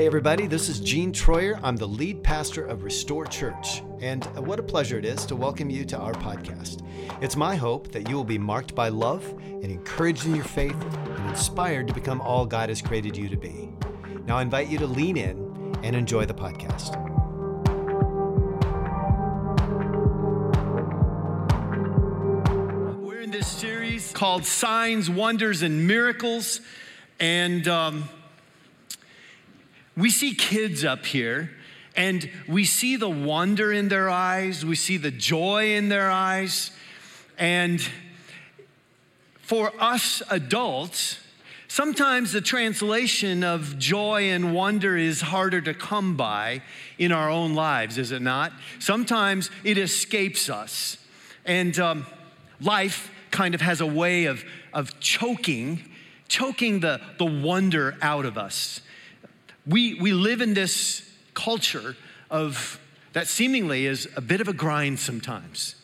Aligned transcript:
Hey, 0.00 0.06
everybody, 0.06 0.46
this 0.46 0.70
is 0.70 0.80
Gene 0.80 1.12
Troyer. 1.12 1.60
I'm 1.62 1.76
the 1.76 1.86
lead 1.86 2.22
pastor 2.24 2.64
of 2.64 2.84
Restore 2.84 3.26
Church, 3.26 3.82
and 4.00 4.24
what 4.46 4.58
a 4.58 4.62
pleasure 4.62 4.98
it 4.98 5.04
is 5.04 5.26
to 5.26 5.36
welcome 5.36 5.68
you 5.68 5.84
to 5.84 5.98
our 5.98 6.14
podcast. 6.14 6.82
It's 7.20 7.36
my 7.36 7.54
hope 7.54 7.92
that 7.92 8.08
you 8.08 8.16
will 8.16 8.24
be 8.24 8.38
marked 8.38 8.74
by 8.74 8.88
love 8.88 9.22
and 9.42 9.66
encouraged 9.66 10.24
in 10.24 10.34
your 10.34 10.46
faith 10.46 10.74
and 10.94 11.28
inspired 11.28 11.86
to 11.88 11.92
become 11.92 12.22
all 12.22 12.46
God 12.46 12.70
has 12.70 12.80
created 12.80 13.14
you 13.14 13.28
to 13.28 13.36
be. 13.36 13.68
Now, 14.24 14.38
I 14.38 14.42
invite 14.42 14.68
you 14.68 14.78
to 14.78 14.86
lean 14.86 15.18
in 15.18 15.76
and 15.82 15.94
enjoy 15.94 16.24
the 16.24 16.32
podcast. 16.32 16.96
We're 23.02 23.20
in 23.20 23.30
this 23.30 23.46
series 23.46 24.12
called 24.12 24.46
Signs, 24.46 25.10
Wonders, 25.10 25.60
and 25.60 25.86
Miracles, 25.86 26.62
and 27.18 27.68
um, 27.68 28.08
we 29.96 30.10
see 30.10 30.34
kids 30.34 30.84
up 30.84 31.06
here 31.06 31.50
and 31.96 32.30
we 32.48 32.64
see 32.64 32.96
the 32.96 33.10
wonder 33.10 33.72
in 33.72 33.88
their 33.88 34.08
eyes, 34.08 34.64
we 34.64 34.76
see 34.76 34.96
the 34.96 35.10
joy 35.10 35.74
in 35.74 35.88
their 35.88 36.10
eyes. 36.10 36.70
And 37.36 37.86
for 39.42 39.72
us 39.78 40.22
adults, 40.30 41.18
sometimes 41.66 42.32
the 42.32 42.40
translation 42.40 43.42
of 43.42 43.78
joy 43.78 44.30
and 44.30 44.54
wonder 44.54 44.96
is 44.96 45.20
harder 45.20 45.60
to 45.62 45.74
come 45.74 46.16
by 46.16 46.62
in 46.96 47.10
our 47.10 47.28
own 47.28 47.54
lives, 47.54 47.98
is 47.98 48.12
it 48.12 48.22
not? 48.22 48.52
Sometimes 48.78 49.50
it 49.64 49.76
escapes 49.76 50.48
us. 50.48 50.96
And 51.44 51.78
um, 51.78 52.06
life 52.60 53.10
kind 53.30 53.54
of 53.54 53.60
has 53.60 53.80
a 53.80 53.86
way 53.86 54.26
of, 54.26 54.44
of 54.72 55.00
choking, 55.00 55.84
choking 56.28 56.80
the, 56.80 57.00
the 57.18 57.24
wonder 57.24 57.96
out 58.00 58.24
of 58.24 58.38
us 58.38 58.80
we, 59.66 59.94
we 59.94 60.12
live 60.12 60.40
in 60.40 60.54
this 60.54 61.08
culture 61.34 61.96
of 62.30 62.80
that 63.12 63.26
seemingly 63.26 63.86
is 63.86 64.08
a 64.16 64.20
bit 64.20 64.40
of 64.40 64.48
a 64.48 64.52
grind 64.52 64.98
sometimes. 64.98 65.74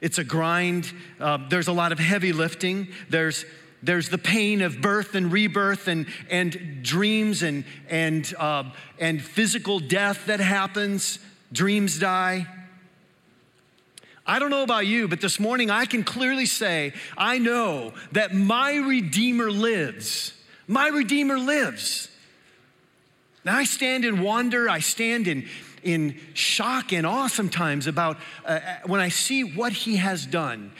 It's 0.00 0.18
a 0.18 0.24
grind. 0.24 0.92
Uh, 1.18 1.38
there's 1.48 1.68
a 1.68 1.72
lot 1.72 1.92
of 1.92 1.98
heavy 1.98 2.32
lifting. 2.32 2.88
There's 3.08 3.44
there's 3.82 4.08
the 4.08 4.18
pain 4.18 4.62
of 4.62 4.80
birth 4.80 5.14
and 5.14 5.30
rebirth 5.30 5.86
and, 5.86 6.06
and 6.30 6.82
dreams 6.82 7.42
and, 7.42 7.64
and, 7.88 8.34
uh, 8.38 8.64
and 8.98 9.22
physical 9.22 9.78
death 9.78 10.26
that 10.26 10.40
happens. 10.40 11.18
Dreams 11.52 11.98
die. 11.98 12.46
I 14.26 14.40
don't 14.40 14.50
know 14.50 14.64
about 14.64 14.86
you, 14.86 15.06
but 15.06 15.20
this 15.20 15.38
morning 15.38 15.70
I 15.70 15.84
can 15.84 16.02
clearly 16.02 16.46
say 16.46 16.94
I 17.16 17.38
know 17.38 17.92
that 18.12 18.34
my 18.34 18.74
Redeemer 18.74 19.52
lives. 19.52 20.32
My 20.66 20.88
Redeemer 20.88 21.38
lives. 21.38 22.08
Now 23.46 23.56
I 23.56 23.64
stand 23.64 24.04
in 24.04 24.20
wonder, 24.22 24.68
I 24.68 24.80
stand 24.80 25.28
in, 25.28 25.46
in 25.84 26.18
shock 26.34 26.92
and 26.92 27.06
awe 27.06 27.28
sometimes 27.28 27.86
about 27.86 28.18
uh, 28.44 28.48
uh, 28.48 28.78
when 28.86 29.00
I 29.00 29.08
see 29.08 29.44
what 29.44 29.72
he 29.72 29.98
has 29.98 30.26
done 30.26 30.72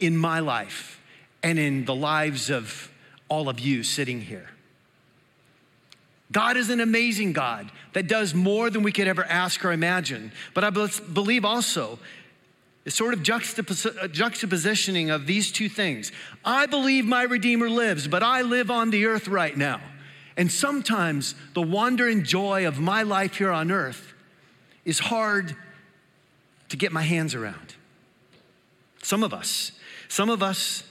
in 0.00 0.16
my 0.16 0.40
life 0.40 1.00
and 1.44 1.56
in 1.56 1.84
the 1.84 1.94
lives 1.94 2.50
of 2.50 2.90
all 3.28 3.48
of 3.48 3.60
you 3.60 3.84
sitting 3.84 4.20
here. 4.20 4.48
God 6.32 6.56
is 6.56 6.68
an 6.68 6.80
amazing 6.80 7.32
God 7.32 7.70
that 7.92 8.08
does 8.08 8.34
more 8.34 8.70
than 8.70 8.82
we 8.82 8.90
could 8.90 9.06
ever 9.06 9.22
ask 9.22 9.64
or 9.64 9.70
imagine. 9.70 10.32
But 10.52 10.64
I 10.64 10.70
believe 10.70 11.44
also 11.44 12.00
a 12.84 12.90
sort 12.90 13.14
of 13.14 13.20
juxtapositioning 13.20 15.14
of 15.14 15.28
these 15.28 15.52
two 15.52 15.68
things. 15.68 16.10
I 16.44 16.66
believe 16.66 17.04
my 17.04 17.22
Redeemer 17.22 17.70
lives, 17.70 18.08
but 18.08 18.24
I 18.24 18.42
live 18.42 18.68
on 18.68 18.90
the 18.90 19.06
earth 19.06 19.28
right 19.28 19.56
now. 19.56 19.80
And 20.36 20.50
sometimes 20.50 21.34
the 21.54 21.62
wonder 21.62 22.08
and 22.08 22.24
joy 22.24 22.66
of 22.66 22.78
my 22.78 23.02
life 23.02 23.36
here 23.36 23.52
on 23.52 23.70
earth 23.70 24.12
is 24.84 24.98
hard 24.98 25.56
to 26.68 26.76
get 26.76 26.92
my 26.92 27.02
hands 27.02 27.34
around. 27.34 27.74
Some 29.02 29.22
of 29.22 29.32
us, 29.32 29.72
some 30.08 30.30
of 30.30 30.42
us 30.42 30.82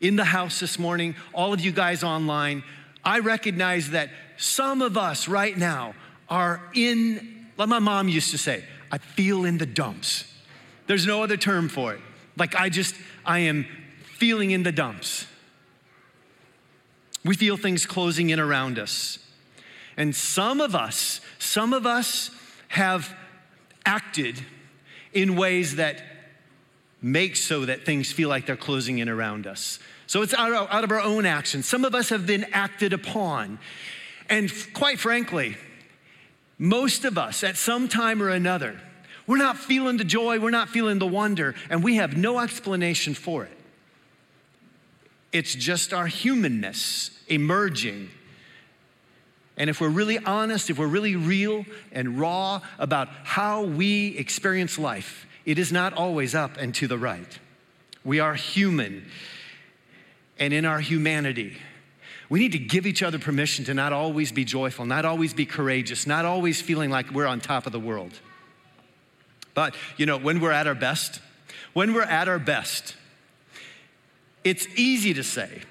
in 0.00 0.16
the 0.16 0.24
house 0.24 0.60
this 0.60 0.78
morning, 0.78 1.14
all 1.32 1.52
of 1.52 1.60
you 1.60 1.72
guys 1.72 2.02
online, 2.02 2.62
I 3.04 3.20
recognize 3.20 3.90
that 3.90 4.10
some 4.36 4.82
of 4.82 4.96
us 4.96 5.28
right 5.28 5.56
now 5.56 5.94
are 6.28 6.60
in, 6.74 7.46
like 7.56 7.68
my 7.68 7.78
mom 7.78 8.08
used 8.08 8.30
to 8.32 8.38
say, 8.38 8.64
I 8.90 8.98
feel 8.98 9.44
in 9.44 9.58
the 9.58 9.66
dumps. 9.66 10.24
There's 10.86 11.06
no 11.06 11.22
other 11.22 11.36
term 11.36 11.68
for 11.68 11.94
it. 11.94 12.00
Like 12.36 12.54
I 12.54 12.68
just, 12.68 12.94
I 13.24 13.40
am 13.40 13.66
feeling 14.02 14.50
in 14.50 14.62
the 14.62 14.72
dumps. 14.72 15.26
We 17.24 17.34
feel 17.34 17.56
things 17.56 17.86
closing 17.86 18.30
in 18.30 18.38
around 18.38 18.78
us. 18.78 19.18
And 19.96 20.14
some 20.14 20.60
of 20.60 20.74
us, 20.74 21.20
some 21.38 21.72
of 21.72 21.86
us 21.86 22.30
have 22.68 23.14
acted 23.86 24.40
in 25.12 25.36
ways 25.36 25.76
that 25.76 26.02
make 27.00 27.36
so 27.36 27.66
that 27.66 27.84
things 27.84 28.10
feel 28.10 28.28
like 28.28 28.46
they're 28.46 28.56
closing 28.56 28.98
in 28.98 29.08
around 29.08 29.46
us. 29.46 29.78
So 30.06 30.22
it's 30.22 30.34
out 30.34 30.52
of, 30.52 30.68
out 30.70 30.84
of 30.84 30.90
our 30.90 31.00
own 31.00 31.26
actions. 31.26 31.66
Some 31.66 31.84
of 31.84 31.94
us 31.94 32.08
have 32.08 32.26
been 32.26 32.44
acted 32.52 32.92
upon. 32.92 33.58
And 34.28 34.52
quite 34.72 34.98
frankly, 34.98 35.56
most 36.58 37.04
of 37.04 37.18
us 37.18 37.44
at 37.44 37.56
some 37.56 37.88
time 37.88 38.22
or 38.22 38.28
another, 38.28 38.80
we're 39.26 39.38
not 39.38 39.56
feeling 39.56 39.96
the 39.96 40.04
joy, 40.04 40.38
we're 40.38 40.50
not 40.50 40.68
feeling 40.68 40.98
the 40.98 41.06
wonder, 41.06 41.54
and 41.70 41.82
we 41.82 41.96
have 41.96 42.16
no 42.16 42.40
explanation 42.40 43.14
for 43.14 43.44
it. 43.44 43.53
It's 45.34 45.52
just 45.56 45.92
our 45.92 46.06
humanness 46.06 47.10
emerging. 47.26 48.08
And 49.56 49.68
if 49.68 49.80
we're 49.80 49.88
really 49.88 50.18
honest, 50.18 50.70
if 50.70 50.78
we're 50.78 50.86
really 50.86 51.16
real 51.16 51.66
and 51.90 52.20
raw 52.20 52.60
about 52.78 53.08
how 53.24 53.64
we 53.64 54.16
experience 54.16 54.78
life, 54.78 55.26
it 55.44 55.58
is 55.58 55.72
not 55.72 55.92
always 55.92 56.36
up 56.36 56.56
and 56.56 56.72
to 56.76 56.86
the 56.86 56.96
right. 56.96 57.38
We 58.04 58.20
are 58.20 58.34
human. 58.34 59.06
And 60.38 60.52
in 60.52 60.64
our 60.64 60.78
humanity, 60.78 61.56
we 62.28 62.38
need 62.38 62.52
to 62.52 62.58
give 62.60 62.86
each 62.86 63.02
other 63.02 63.18
permission 63.18 63.64
to 63.64 63.74
not 63.74 63.92
always 63.92 64.30
be 64.30 64.44
joyful, 64.44 64.86
not 64.86 65.04
always 65.04 65.34
be 65.34 65.46
courageous, 65.46 66.06
not 66.06 66.24
always 66.24 66.62
feeling 66.62 66.90
like 66.90 67.10
we're 67.10 67.26
on 67.26 67.40
top 67.40 67.66
of 67.66 67.72
the 67.72 67.80
world. 67.80 68.12
But, 69.52 69.74
you 69.96 70.06
know, 70.06 70.16
when 70.16 70.38
we're 70.38 70.52
at 70.52 70.68
our 70.68 70.76
best, 70.76 71.20
when 71.72 71.92
we're 71.92 72.02
at 72.02 72.28
our 72.28 72.38
best, 72.38 72.94
it's 74.44 74.66
easy 74.76 75.14
to 75.14 75.24
say, 75.24 75.62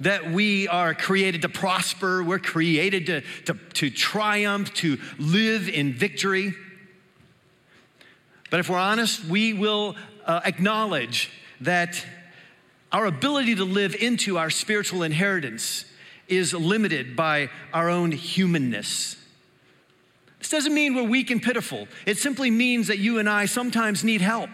that 0.00 0.32
we 0.32 0.66
are 0.66 0.94
created 0.94 1.42
to 1.42 1.48
prosper, 1.48 2.24
we're 2.24 2.38
created 2.40 3.06
to, 3.06 3.20
to, 3.44 3.54
to 3.74 3.88
triumph, 3.88 4.74
to 4.74 4.98
live 5.18 5.68
in 5.68 5.92
victory. 5.92 6.52
But 8.50 8.58
if 8.60 8.68
we're 8.68 8.78
honest, 8.78 9.24
we 9.24 9.52
will 9.52 9.94
uh, 10.26 10.40
acknowledge 10.44 11.30
that 11.60 12.04
our 12.90 13.06
ability 13.06 13.54
to 13.54 13.64
live 13.64 13.94
into 13.94 14.38
our 14.38 14.50
spiritual 14.50 15.04
inheritance 15.04 15.84
is 16.26 16.52
limited 16.52 17.14
by 17.14 17.48
our 17.72 17.88
own 17.88 18.10
humanness. 18.10 19.16
This 20.40 20.50
doesn't 20.50 20.74
mean 20.74 20.94
we're 20.96 21.04
weak 21.04 21.30
and 21.30 21.40
pitiful. 21.40 21.86
It 22.06 22.18
simply 22.18 22.50
means 22.50 22.88
that 22.88 22.98
you 22.98 23.20
and 23.20 23.28
I 23.28 23.46
sometimes 23.46 24.02
need 24.02 24.20
help. 24.20 24.50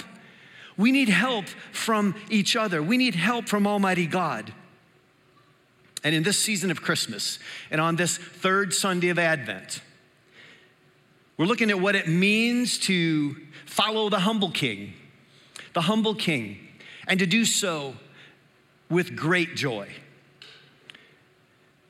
We 0.79 0.93
need 0.93 1.09
help 1.09 1.47
from 1.73 2.15
each 2.31 2.57
other. 2.57 2.83
We 2.83 2.97
need 2.97 3.17
help 3.17 3.49
from 3.49 3.67
Almighty 3.67 4.07
God. 4.07 4.55
And 6.05 6.15
in 6.15 6.23
this 6.23 6.39
season 6.39 6.71
of 6.71 6.81
Christmas, 6.81 7.41
and 7.71 7.81
on 7.81 7.97
this 7.97 8.17
third 8.17 8.73
Sunday 8.73 9.09
of 9.09 9.19
Advent, 9.19 9.83
we're 11.37 11.47
looking 11.47 11.71
at 11.71 11.81
what 11.81 11.97
it 11.97 12.07
means 12.07 12.79
to 12.81 13.37
follow 13.67 14.09
the 14.09 14.21
humble 14.21 14.53
king, 14.53 14.93
the 15.75 15.83
humble 15.83 16.15
king, 16.15 16.59
and 17.09 17.19
to 17.19 17.27
do 17.27 17.45
so 17.45 17.95
with 18.89 19.17
great 19.17 19.57
joy. 19.57 19.89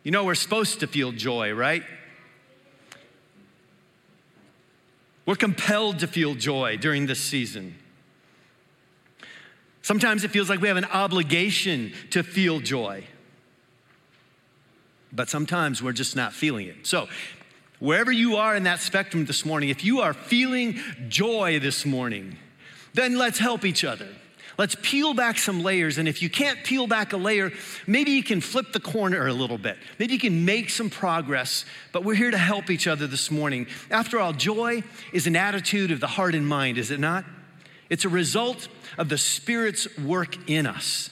You 0.03 0.11
know, 0.11 0.25
we're 0.25 0.35
supposed 0.35 0.81
to 0.81 0.87
feel 0.87 1.13
joy, 1.13 1.53
right? 1.53 1.83
We're 5.27 5.37
compelled 5.37 5.99
to 5.99 6.07
feel 6.07 6.35
joy 6.35 6.79
during 6.79 7.05
this 7.05 7.21
season. 7.21 7.75
Sometimes 9.89 10.23
it 10.23 10.31
feels 10.31 10.51
like 10.51 10.61
we 10.61 10.69
have 10.69 10.77
an 10.77 10.85
obligation 10.85 11.93
to 12.11 12.23
feel 12.23 12.61
joy 12.61 13.05
but 15.13 15.29
sometimes 15.29 15.83
we're 15.83 15.93
just 15.93 16.17
not 16.17 16.33
feeling 16.33 16.69
it. 16.69 16.87
So, 16.87 17.09
wherever 17.79 18.13
you 18.13 18.37
are 18.37 18.57
in 18.57 18.65
that 18.65 18.81
spectrum 18.81 19.25
this 19.25 19.45
morning, 19.45 19.69
if 19.69 19.85
you 19.85 20.01
are 20.01 20.13
feeling 20.13 20.81
joy 21.09 21.59
this 21.61 21.87
morning, 21.87 22.37
then 22.95 23.17
let's 23.17 23.39
help 23.39 23.65
each 23.65 23.85
other. 23.85 24.09
Let's 24.59 24.77
peel 24.83 25.15
back 25.15 25.39
some 25.39 25.63
layers. 25.63 25.99
And 25.99 26.09
if 26.09 26.21
you 26.21 26.29
can't 26.29 26.65
peel 26.65 26.89
back 26.89 27.13
a 27.13 27.17
layer, 27.17 27.53
maybe 27.87 28.11
you 28.11 28.25
can 28.25 28.41
flip 28.41 28.73
the 28.73 28.81
corner 28.81 29.29
a 29.29 29.33
little 29.33 29.59
bit. 29.59 29.77
Maybe 30.01 30.15
you 30.15 30.19
can 30.19 30.45
make 30.45 30.69
some 30.71 30.91
progress. 30.91 31.65
But 31.93 32.03
we're 32.03 32.17
here 32.17 32.33
to 32.33 32.39
help 32.39 32.69
each 32.69 32.89
other 32.89 33.07
this 33.07 33.31
morning. 33.31 33.69
After 33.89 34.19
all, 34.19 34.33
joy 34.33 34.83
is 35.13 35.29
an 35.29 35.37
attitude 35.37 35.93
of 35.93 36.01
the 36.01 36.09
heart 36.09 36.35
and 36.35 36.47
mind, 36.47 36.77
is 36.77 36.91
it 36.91 36.99
not? 36.99 37.25
It's 37.91 38.05
a 38.05 38.09
result 38.09 38.69
of 38.99 39.09
the 39.09 39.19
Spirit's 39.19 39.97
work 39.99 40.49
in 40.49 40.67
us. 40.67 41.11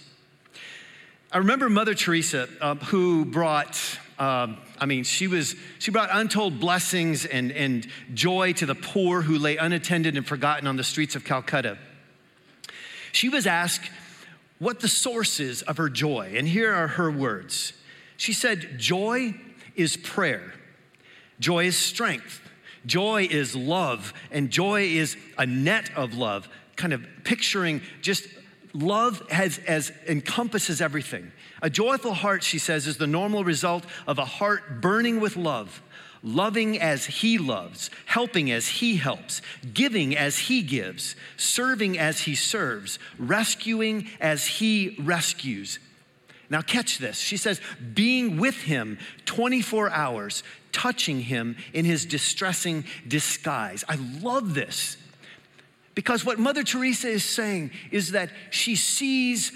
I 1.32 1.38
remember 1.38 1.68
Mother 1.68 1.94
Teresa, 1.94 2.48
uh, 2.60 2.74
who 2.76 3.24
brought, 3.24 3.98
um, 4.18 4.58
I 4.78 4.86
mean, 4.86 5.04
she 5.04 5.26
was, 5.26 5.54
she 5.78 5.90
brought 5.90 6.08
untold 6.12 6.60
blessings 6.60 7.24
and, 7.24 7.50
and 7.52 7.86
joy 8.14 8.52
to 8.54 8.66
the 8.66 8.74
poor 8.74 9.22
who 9.22 9.38
lay 9.38 9.56
unattended 9.56 10.16
and 10.16 10.26
forgotten 10.26 10.66
on 10.66 10.76
the 10.76 10.84
streets 10.84 11.16
of 11.16 11.24
Calcutta. 11.24 11.78
She 13.12 13.28
was 13.28 13.46
asked 13.46 13.90
what 14.58 14.80
the 14.80 14.88
source 14.88 15.40
is 15.40 15.62
of 15.62 15.76
her 15.78 15.88
joy, 15.88 16.34
and 16.36 16.46
here 16.46 16.72
are 16.72 16.88
her 16.88 17.10
words. 17.10 17.72
She 18.16 18.32
said, 18.32 18.78
Joy 18.78 19.34
is 19.74 19.96
prayer, 19.96 20.54
joy 21.40 21.66
is 21.66 21.76
strength, 21.76 22.40
joy 22.86 23.26
is 23.30 23.54
love, 23.54 24.14
and 24.30 24.50
joy 24.50 24.82
is 24.82 25.16
a 25.36 25.44
net 25.44 25.90
of 25.96 26.14
love, 26.14 26.48
kind 26.76 26.92
of 26.92 27.04
picturing 27.24 27.80
just 28.02 28.28
love 28.72 29.22
has, 29.30 29.58
as 29.66 29.92
encompasses 30.06 30.80
everything. 30.80 31.32
A 31.62 31.70
joyful 31.70 32.12
heart, 32.12 32.42
she 32.42 32.58
says, 32.58 32.86
is 32.86 32.98
the 32.98 33.06
normal 33.06 33.44
result 33.44 33.84
of 34.06 34.18
a 34.18 34.24
heart 34.24 34.80
burning 34.80 35.20
with 35.20 35.36
love, 35.36 35.82
loving 36.22 36.78
as 36.78 37.06
he 37.06 37.38
loves, 37.38 37.90
helping 38.04 38.50
as 38.50 38.68
he 38.68 38.96
helps, 38.96 39.40
giving 39.72 40.16
as 40.16 40.38
he 40.38 40.62
gives, 40.62 41.16
serving 41.36 41.98
as 41.98 42.20
he 42.20 42.34
serves, 42.34 42.98
rescuing 43.18 44.08
as 44.20 44.46
he 44.46 44.96
rescues. 45.00 45.78
Now, 46.48 46.60
catch 46.60 46.98
this. 46.98 47.18
She 47.18 47.36
says, 47.36 47.60
being 47.94 48.38
with 48.38 48.56
him 48.62 48.98
24 49.24 49.90
hours, 49.90 50.42
touching 50.70 51.20
him 51.20 51.56
in 51.72 51.84
his 51.84 52.04
distressing 52.04 52.84
disguise. 53.08 53.84
I 53.88 53.96
love 54.20 54.54
this. 54.54 54.96
Because 55.96 56.26
what 56.26 56.38
Mother 56.38 56.62
Teresa 56.62 57.08
is 57.08 57.24
saying 57.24 57.70
is 57.90 58.12
that 58.12 58.30
she 58.50 58.76
sees 58.76 59.50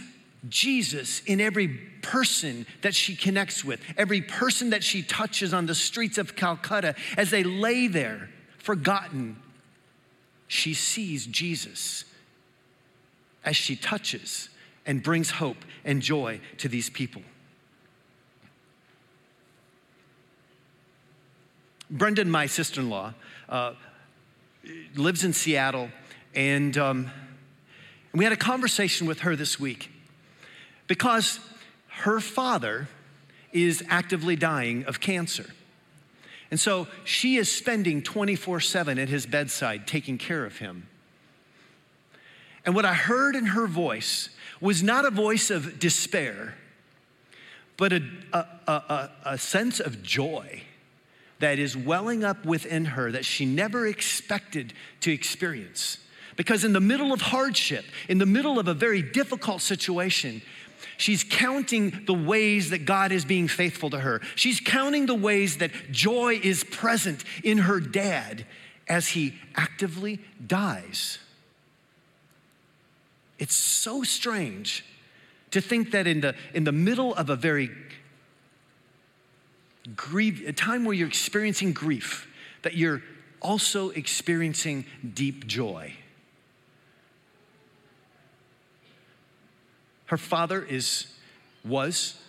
Jesus 0.48 1.20
in 1.26 1.38
every 1.38 1.68
person 2.00 2.66
that 2.80 2.94
she 2.94 3.14
connects 3.14 3.62
with, 3.62 3.78
every 3.98 4.22
person 4.22 4.70
that 4.70 4.82
she 4.82 5.02
touches 5.02 5.52
on 5.52 5.66
the 5.66 5.74
streets 5.74 6.16
of 6.16 6.34
Calcutta 6.34 6.96
as 7.18 7.30
they 7.30 7.44
lay 7.44 7.86
there 7.86 8.30
forgotten. 8.56 9.36
She 10.48 10.72
sees 10.72 11.26
Jesus 11.26 12.06
as 13.44 13.54
she 13.54 13.76
touches 13.76 14.48
and 14.86 15.02
brings 15.02 15.32
hope 15.32 15.58
and 15.84 16.00
joy 16.00 16.40
to 16.56 16.68
these 16.68 16.88
people. 16.88 17.22
Brendan, 21.90 22.30
my 22.30 22.46
sister 22.46 22.80
in 22.80 22.88
law, 22.88 23.12
uh, 23.46 23.74
lives 24.94 25.22
in 25.22 25.34
Seattle 25.34 25.90
and, 26.34 26.76
um, 26.78 27.10
we 28.12 28.24
had 28.24 28.32
a 28.32 28.36
conversation 28.36 29.06
with 29.06 29.20
her 29.20 29.36
this 29.36 29.60
week 29.60 29.90
because 30.88 31.38
her 31.88 32.18
father 32.20 32.88
is 33.52 33.84
actively 33.88 34.36
dying 34.36 34.84
of 34.84 35.00
cancer. 35.00 35.46
And 36.50 36.58
so 36.58 36.88
she 37.04 37.36
is 37.36 37.50
spending 37.50 38.02
24 38.02 38.60
7 38.60 38.98
at 38.98 39.08
his 39.08 39.26
bedside 39.26 39.86
taking 39.86 40.18
care 40.18 40.44
of 40.44 40.58
him. 40.58 40.88
And 42.66 42.74
what 42.74 42.84
I 42.84 42.94
heard 42.94 43.36
in 43.36 43.46
her 43.46 43.66
voice 43.66 44.30
was 44.60 44.82
not 44.82 45.04
a 45.04 45.10
voice 45.10 45.50
of 45.50 45.78
despair, 45.78 46.54
but 47.76 47.92
a, 47.92 48.02
a, 48.32 48.38
a, 48.68 49.10
a 49.24 49.38
sense 49.38 49.80
of 49.80 50.02
joy 50.02 50.62
that 51.38 51.58
is 51.58 51.76
welling 51.76 52.22
up 52.24 52.44
within 52.44 52.84
her 52.84 53.10
that 53.12 53.24
she 53.24 53.46
never 53.46 53.86
expected 53.86 54.74
to 55.00 55.10
experience. 55.10 55.98
Because 56.36 56.64
in 56.64 56.72
the 56.72 56.80
middle 56.80 57.12
of 57.12 57.20
hardship, 57.20 57.84
in 58.08 58.18
the 58.18 58.26
middle 58.26 58.58
of 58.58 58.68
a 58.68 58.74
very 58.74 59.02
difficult 59.02 59.62
situation, 59.62 60.42
She's 60.96 61.24
counting 61.24 62.04
the 62.04 62.14
ways 62.14 62.70
that 62.70 62.84
God 62.84 63.10
is 63.10 63.24
being 63.24 63.48
faithful 63.48 63.88
to 63.90 64.00
her. 64.00 64.20
She's 64.34 64.60
counting 64.60 65.06
the 65.06 65.14
ways 65.14 65.56
that 65.56 65.70
joy 65.90 66.38
is 66.42 66.62
present 66.62 67.24
in 67.42 67.56
her 67.58 67.80
dad 67.80 68.44
as 68.86 69.08
he 69.08 69.34
actively 69.56 70.20
dies. 70.46 71.18
It's 73.38 73.54
so 73.54 74.02
strange 74.02 74.84
to 75.52 75.62
think 75.62 75.92
that 75.92 76.06
in 76.06 76.20
the, 76.20 76.34
in 76.52 76.64
the 76.64 76.72
middle 76.72 77.14
of 77.14 77.30
a 77.30 77.36
very 77.36 77.70
grief, 79.96 80.46
a 80.46 80.52
time 80.52 80.84
where 80.84 80.94
you're 80.94 81.08
experiencing 81.08 81.72
grief, 81.72 82.28
that 82.60 82.74
you're 82.74 83.02
also 83.40 83.88
experiencing 83.90 84.84
deep 85.14 85.46
joy. 85.46 85.94
Her 90.10 90.16
father 90.16 90.60
is, 90.60 91.06
was 91.64 92.20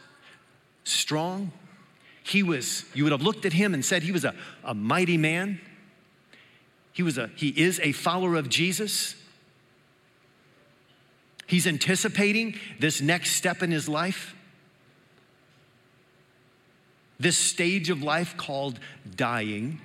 strong. 0.83 1.51
He 2.22 2.44
was, 2.44 2.86
you 2.94 3.04
would 3.06 3.12
have 3.12 3.24
looked 3.24 3.44
at 3.44 3.54
him 3.54 3.74
and 3.74 3.83
said 3.83 4.04
he 4.04 4.12
was 4.12 4.24
a, 4.24 4.36
a 4.63 4.75
mighty 4.75 5.18
man. 5.18 5.60
He, 6.94 7.01
was 7.01 7.18
a, 7.18 7.31
he 7.36 7.50
is 7.50 7.80
a 7.80 7.92
follower 7.92 8.36
of 8.36 8.50
Jesus. 8.50 9.16
He's 11.48 11.66
anticipating 11.66 12.60
this 12.80 13.01
next 13.01 13.31
step 13.31 13.63
in 13.63 13.72
his 13.72 13.89
life, 13.89 14.36
this 17.19 17.36
stage 17.36 17.89
of 17.89 18.04
life 18.04 18.38
called 18.38 18.80
dying. 19.16 19.81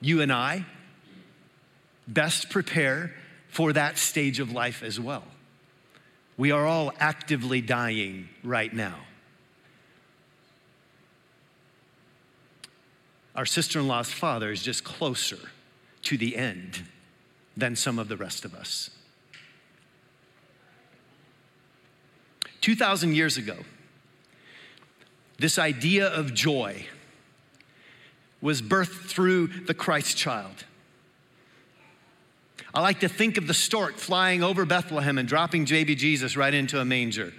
You 0.00 0.20
and 0.20 0.32
I 0.32 0.64
best 2.06 2.50
prepare 2.50 3.16
for 3.48 3.72
that 3.72 3.98
stage 3.98 4.38
of 4.38 4.52
life 4.52 4.84
as 4.84 5.00
well. 5.00 5.24
We 6.36 6.50
are 6.50 6.66
all 6.66 6.92
actively 6.98 7.60
dying 7.60 8.28
right 8.42 8.72
now. 8.72 8.96
Our 13.34 13.46
sister 13.46 13.80
in 13.80 13.88
law's 13.88 14.10
father 14.10 14.50
is 14.50 14.62
just 14.62 14.84
closer 14.84 15.38
to 16.02 16.16
the 16.16 16.36
end 16.36 16.84
than 17.56 17.76
some 17.76 17.98
of 17.98 18.08
the 18.08 18.16
rest 18.16 18.44
of 18.44 18.54
us. 18.54 18.90
2,000 22.60 23.14
years 23.14 23.36
ago, 23.36 23.56
this 25.38 25.58
idea 25.58 26.06
of 26.06 26.34
joy 26.34 26.86
was 28.40 28.62
birthed 28.62 29.06
through 29.06 29.46
the 29.46 29.74
Christ 29.74 30.16
child. 30.16 30.64
I 32.74 32.80
like 32.80 33.00
to 33.00 33.08
think 33.08 33.38
of 33.38 33.46
the 33.46 33.54
stork 33.54 33.96
flying 33.96 34.42
over 34.42 34.64
Bethlehem 34.64 35.18
and 35.18 35.28
dropping 35.28 35.64
baby 35.64 35.94
Jesus 35.94 36.36
right 36.36 36.52
into 36.52 36.80
a 36.80 36.84
manger. 36.84 37.32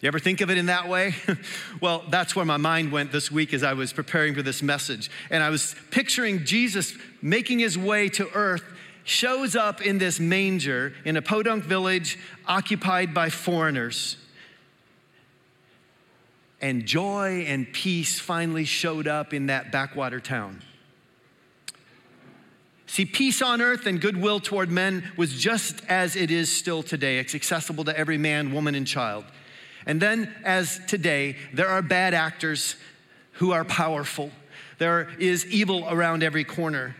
You 0.00 0.08
ever 0.08 0.18
think 0.18 0.40
of 0.40 0.50
it 0.50 0.56
in 0.56 0.66
that 0.66 0.88
way? 0.88 1.14
well, 1.80 2.04
that's 2.08 2.34
where 2.34 2.44
my 2.46 2.56
mind 2.56 2.90
went 2.90 3.12
this 3.12 3.30
week 3.30 3.52
as 3.52 3.62
I 3.62 3.74
was 3.74 3.92
preparing 3.92 4.34
for 4.34 4.42
this 4.42 4.62
message. 4.62 5.10
And 5.30 5.42
I 5.42 5.50
was 5.50 5.76
picturing 5.90 6.44
Jesus 6.44 6.94
making 7.20 7.58
his 7.58 7.76
way 7.76 8.08
to 8.10 8.28
earth, 8.32 8.64
shows 9.04 9.54
up 9.54 9.82
in 9.82 9.98
this 9.98 10.18
manger 10.18 10.94
in 11.04 11.16
a 11.16 11.22
podunk 11.22 11.64
village 11.64 12.18
occupied 12.46 13.12
by 13.12 13.28
foreigners. 13.28 14.16
And 16.62 16.86
joy 16.86 17.44
and 17.46 17.70
peace 17.70 18.18
finally 18.18 18.64
showed 18.64 19.06
up 19.06 19.34
in 19.34 19.46
that 19.46 19.70
backwater 19.70 20.20
town. 20.20 20.62
See, 22.90 23.04
peace 23.04 23.40
on 23.40 23.60
earth 23.60 23.86
and 23.86 24.00
goodwill 24.00 24.40
toward 24.40 24.68
men 24.68 25.12
was 25.16 25.40
just 25.40 25.80
as 25.88 26.16
it 26.16 26.32
is 26.32 26.50
still 26.50 26.82
today. 26.82 27.20
It's 27.20 27.36
accessible 27.36 27.84
to 27.84 27.96
every 27.96 28.18
man, 28.18 28.52
woman, 28.52 28.74
and 28.74 28.84
child. 28.84 29.24
And 29.86 30.02
then, 30.02 30.34
as 30.42 30.80
today, 30.88 31.36
there 31.54 31.68
are 31.68 31.82
bad 31.82 32.14
actors 32.14 32.74
who 33.34 33.52
are 33.52 33.64
powerful. 33.64 34.32
There 34.78 35.08
is 35.20 35.46
evil 35.46 35.86
around 35.88 36.24
every 36.24 36.42
corner. 36.42 36.96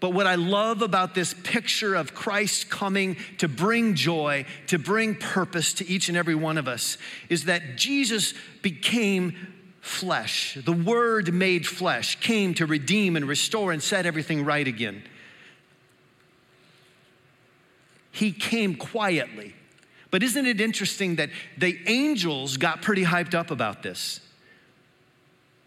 But 0.00 0.14
what 0.14 0.26
I 0.26 0.36
love 0.36 0.80
about 0.80 1.14
this 1.14 1.34
picture 1.34 1.94
of 1.94 2.14
Christ 2.14 2.70
coming 2.70 3.18
to 3.36 3.46
bring 3.46 3.94
joy, 3.96 4.46
to 4.68 4.78
bring 4.78 5.16
purpose 5.16 5.74
to 5.74 5.86
each 5.86 6.08
and 6.08 6.16
every 6.16 6.34
one 6.34 6.56
of 6.56 6.66
us, 6.66 6.96
is 7.28 7.44
that 7.44 7.76
Jesus 7.76 8.32
became 8.62 9.53
flesh. 9.84 10.56
The 10.64 10.72
Word 10.72 11.32
made 11.34 11.66
flesh 11.66 12.18
came 12.20 12.54
to 12.54 12.64
redeem 12.64 13.16
and 13.16 13.28
restore 13.28 13.70
and 13.70 13.82
set 13.82 14.06
everything 14.06 14.44
right 14.44 14.66
again. 14.66 15.02
He 18.10 18.32
came 18.32 18.76
quietly. 18.76 19.54
But 20.10 20.22
isn't 20.22 20.46
it 20.46 20.60
interesting 20.60 21.16
that 21.16 21.30
the 21.58 21.78
angels 21.86 22.56
got 22.56 22.80
pretty 22.80 23.04
hyped 23.04 23.34
up 23.34 23.50
about 23.50 23.82
this? 23.82 24.20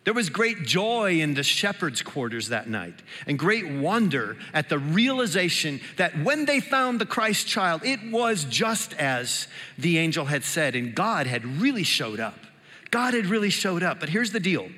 There 0.04 0.14
was 0.14 0.30
great 0.30 0.64
joy 0.64 1.20
in 1.20 1.34
the 1.34 1.44
shepherd's 1.44 2.02
quarters 2.02 2.48
that 2.50 2.70
night 2.70 2.96
and 3.28 3.38
great 3.38 3.70
wonder 3.70 4.38
at 4.54 4.70
the 4.70 4.80
realization 4.80 5.82
that 5.98 6.18
when 6.24 6.46
they 6.46 6.62
found 6.62 7.00
the 7.00 7.06
Christ 7.06 7.46
child, 7.46 7.84
it 7.84 8.00
was 8.10 8.46
just 8.46 8.94
as 8.94 9.48
the 9.78 9.98
angel 9.98 10.26
had 10.26 10.46
said, 10.46 10.76
and 10.76 10.96
God 10.96 11.28
had 11.28 11.46
really 11.60 11.84
showed 11.84 12.22
up. 12.22 12.47
God 12.92 13.14
had 13.14 13.26
really 13.26 13.50
showed 13.50 13.84
up. 13.84 14.00
But 14.00 14.10
here's 14.10 14.32
the 14.32 14.40
deal. 14.40 14.70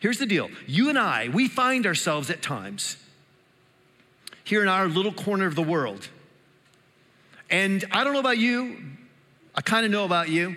Here's 0.00 0.18
the 0.18 0.26
deal. 0.26 0.50
You 0.66 0.88
and 0.88 0.98
I, 0.98 1.28
we 1.28 1.48
find 1.48 1.86
ourselves 1.86 2.30
at 2.30 2.42
times 2.42 2.96
here 4.44 4.62
in 4.62 4.68
our 4.68 4.86
little 4.86 5.12
corner 5.12 5.46
of 5.46 5.54
the 5.54 5.62
world. 5.62 6.08
And 7.50 7.84
I 7.90 8.04
don't 8.04 8.12
know 8.12 8.20
about 8.20 8.38
you, 8.38 8.76
I 9.54 9.62
kind 9.62 9.84
of 9.84 9.90
know 9.90 10.04
about 10.04 10.28
you, 10.28 10.56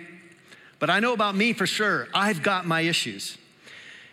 But 0.80 0.88
I 0.90 0.98
know 0.98 1.12
about 1.12 1.36
me 1.36 1.52
for 1.52 1.66
sure, 1.66 2.08
I've 2.12 2.42
got 2.42 2.66
my 2.66 2.80
issues. 2.80 3.38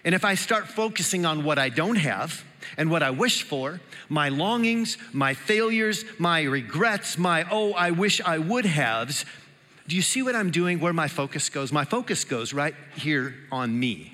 And 0.03 0.13
if 0.13 0.23
I 0.23 0.35
start 0.35 0.67
focusing 0.67 1.25
on 1.25 1.43
what 1.43 1.57
I 1.57 1.69
don't 1.69 1.95
have 1.95 2.43
and 2.77 2.91
what 2.91 3.01
I 3.01 3.09
wish 3.09 3.41
for, 3.41 3.79
my 4.09 4.29
longings, 4.29 4.97
my 5.13 5.33
failures, 5.33 6.05
my 6.19 6.43
regrets, 6.43 7.17
my 7.17 7.47
oh, 7.49 7.73
I 7.73 7.91
wish 7.91 8.21
I 8.21 8.37
would 8.37 8.65
haves, 8.65 9.25
do 9.87 9.95
you 9.95 10.01
see 10.01 10.21
what 10.21 10.35
I'm 10.35 10.51
doing 10.51 10.79
where 10.79 10.93
my 10.93 11.07
focus 11.07 11.49
goes? 11.49 11.71
My 11.71 11.85
focus 11.85 12.25
goes 12.25 12.53
right 12.53 12.75
here 12.95 13.35
on 13.51 13.79
me. 13.79 14.13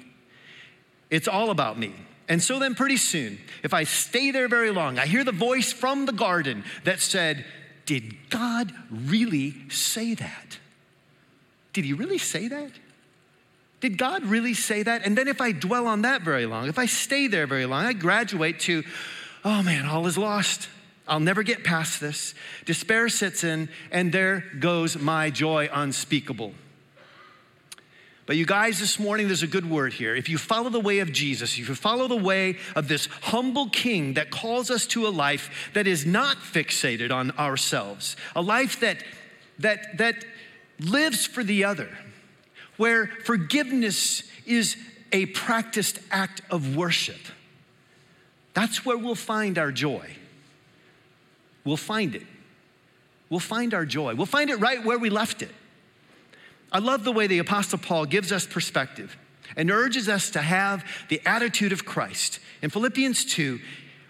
It's 1.10 1.28
all 1.28 1.50
about 1.50 1.78
me. 1.78 1.94
And 2.30 2.42
so 2.42 2.60
then, 2.60 2.76
pretty 2.76 2.98
soon, 2.98 3.40
if 3.64 3.74
I 3.74 3.84
stay 3.84 4.32
there 4.32 4.48
very 4.48 4.72
long, 4.72 4.98
I 4.98 5.06
hear 5.06 5.24
the 5.24 5.32
voice 5.32 5.74
from 5.74 6.06
the 6.06 6.14
garden 6.14 6.64
that 6.86 7.00
said, 7.00 7.46
Did 7.86 8.30
God 8.30 8.74
really 8.90 9.70
say 9.70 10.14
that? 10.16 10.58
Did 11.74 11.86
he 11.86 11.94
really 11.94 12.18
say 12.18 12.48
that? 12.48 12.72
Did 13.82 13.98
God 13.98 14.24
really 14.24 14.54
say 14.54 14.84
that? 14.84 15.06
And 15.06 15.18
then, 15.18 15.28
if 15.28 15.42
I 15.42 15.52
dwell 15.52 15.88
on 15.88 16.04
that 16.04 16.22
very 16.22 16.46
long, 16.46 16.68
if 16.68 16.80
I 16.80 16.86
stay 16.86 17.28
there 17.28 17.48
very 17.48 17.66
long, 17.66 17.86
I 17.86 17.94
graduate 17.94 18.60
to, 18.62 18.84
Oh 19.44 19.62
man, 19.62 19.86
all 19.86 20.08
is 20.08 20.18
lost. 20.18 20.70
I'll 21.08 21.20
never 21.20 21.44
get 21.44 21.64
past 21.64 22.00
this. 22.00 22.34
Despair 22.66 23.10
sits 23.10 23.44
in, 23.44 23.70
and 23.92 24.12
there 24.12 24.46
goes 24.60 24.98
my 24.98 25.30
joy 25.30 25.70
unspeakable. 25.72 26.54
But 28.26 28.38
you 28.38 28.46
guys, 28.46 28.80
this 28.80 29.00
morning, 29.00 29.28
there's 29.28 29.44
a 29.44 29.48
good 29.48 29.70
word 29.70 29.92
here. 29.92 30.16
If 30.16 30.30
you 30.30 30.38
follow 30.38 30.70
the 30.70 30.80
way 30.80 31.00
of 31.00 31.12
Jesus, 31.12 31.58
if 31.60 31.68
you 31.68 31.76
follow 31.76 32.08
the 32.08 32.16
way 32.16 32.58
of 32.74 32.88
this 32.88 33.08
humble 33.22 33.68
king 33.68 34.14
that 34.14 34.32
calls 34.32 34.72
us 34.72 34.88
to 34.88 35.06
a 35.08 35.10
life 35.10 35.72
that 35.74 35.88
is 35.88 36.06
not 36.06 36.38
fixated 36.38 37.12
on 37.12 37.32
ourselves, 37.32 38.16
a 38.34 38.42
life 38.42 38.80
that, 38.80 39.04
that, 39.60 39.98
that 39.98 40.24
lives 40.80 41.26
for 41.26 41.44
the 41.44 41.66
other, 41.66 41.90
where 42.78 43.08
forgiveness 43.08 44.24
is 44.46 44.78
a 45.12 45.26
practiced 45.28 46.00
act 46.10 46.42
of 46.50 46.78
worship, 46.78 47.20
that's 48.54 48.86
where 48.86 48.98
we'll 48.98 49.16
find 49.16 49.58
our 49.58 49.72
joy. 49.72 50.16
We'll 51.64 51.78
find 51.78 52.16
it. 52.16 52.26
We'll 53.30 53.40
find 53.40 53.74
our 53.74 53.86
joy. 53.86 54.16
We'll 54.16 54.26
find 54.26 54.50
it 54.50 54.58
right 54.58 54.84
where 54.84 55.00
we 55.00 55.10
left 55.10 55.42
it. 55.42 55.52
I 56.72 56.80
love 56.80 57.04
the 57.04 57.12
way 57.12 57.28
the 57.28 57.40
Apostle 57.40 57.80
Paul 57.80 58.06
gives 58.06 58.32
us 58.32 58.46
perspective 58.46 59.18
and 59.56 59.70
urges 59.72 60.10
us 60.10 60.32
to 60.32 60.42
have 60.42 60.84
the 61.10 61.22
attitude 61.26 61.72
of 61.72 61.86
Christ. 61.86 62.40
In 62.62 62.70
Philippians 62.70 63.26
2, 63.26 63.60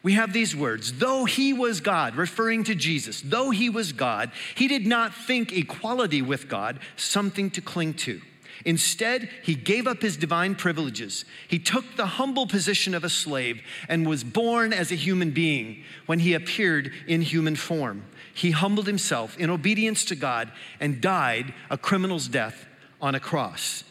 we 0.02 0.14
have 0.14 0.34
these 0.34 0.56
words 0.56 0.94
Though 0.94 1.26
he 1.26 1.54
was 1.54 1.82
God, 1.82 2.16
referring 2.16 2.64
to 2.66 2.76
Jesus, 2.76 3.22
though 3.22 3.50
he 3.50 3.70
was 3.70 3.94
God, 3.94 4.32
he 4.56 4.68
did 4.68 4.86
not 4.86 5.14
think 5.14 5.52
equality 5.54 6.22
with 6.22 6.48
God 6.48 6.80
something 6.96 7.50
to 7.52 7.62
cling 7.62 7.94
to. 7.96 8.22
Instead, 8.66 9.30
he 9.44 9.56
gave 9.56 9.88
up 9.88 10.02
his 10.02 10.18
divine 10.18 10.56
privileges. 10.56 11.26
He 11.48 11.60
took 11.60 11.96
the 11.96 12.06
humble 12.06 12.48
position 12.48 12.94
of 12.94 13.04
a 13.04 13.10
slave 13.10 13.62
and 13.88 14.08
was 14.08 14.24
born 14.24 14.74
as 14.74 14.92
a 14.92 14.96
human 14.96 15.32
being 15.32 15.84
when 16.06 16.20
he 16.20 16.34
appeared 16.34 16.92
in 17.08 17.22
human 17.22 17.56
form 17.56 18.04
he 18.34 18.52
humbled 18.52 18.88
himself 18.88 19.38
in 19.38 19.50
obedience 19.50 20.06
to 20.06 20.16
God 20.16 20.52
and 20.80 21.02
died 21.02 21.54
a 21.70 21.78
criminal's 21.78 22.28
death 22.28 22.66
on 23.02 23.16
a 23.16 23.20
cross. 23.20 23.84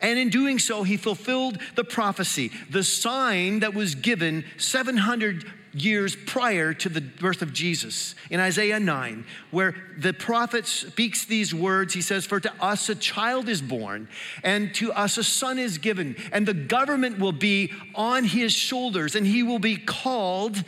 And 0.00 0.18
in 0.18 0.30
doing 0.30 0.58
so, 0.58 0.82
he 0.82 0.96
fulfilled 0.96 1.58
the 1.76 1.84
prophecy, 1.84 2.50
the 2.70 2.82
sign 2.82 3.60
that 3.60 3.74
was 3.74 3.94
given 3.94 4.44
700 4.56 5.44
years 5.72 6.16
prior 6.16 6.74
to 6.74 6.88
the 6.88 7.00
birth 7.00 7.42
of 7.42 7.52
Jesus 7.52 8.14
in 8.28 8.40
Isaiah 8.40 8.80
9, 8.80 9.24
where 9.50 9.74
the 9.98 10.12
prophet 10.12 10.66
speaks 10.66 11.24
these 11.24 11.54
words. 11.54 11.94
He 11.94 12.02
says, 12.02 12.26
For 12.26 12.40
to 12.40 12.52
us 12.62 12.88
a 12.88 12.94
child 12.94 13.48
is 13.48 13.62
born, 13.62 14.08
and 14.42 14.74
to 14.76 14.92
us 14.92 15.18
a 15.18 15.24
son 15.24 15.58
is 15.58 15.78
given, 15.78 16.16
and 16.32 16.46
the 16.46 16.54
government 16.54 17.18
will 17.18 17.32
be 17.32 17.72
on 17.94 18.24
his 18.24 18.52
shoulders, 18.52 19.14
and 19.14 19.26
he 19.26 19.42
will 19.42 19.58
be 19.58 19.76
called 19.76 20.62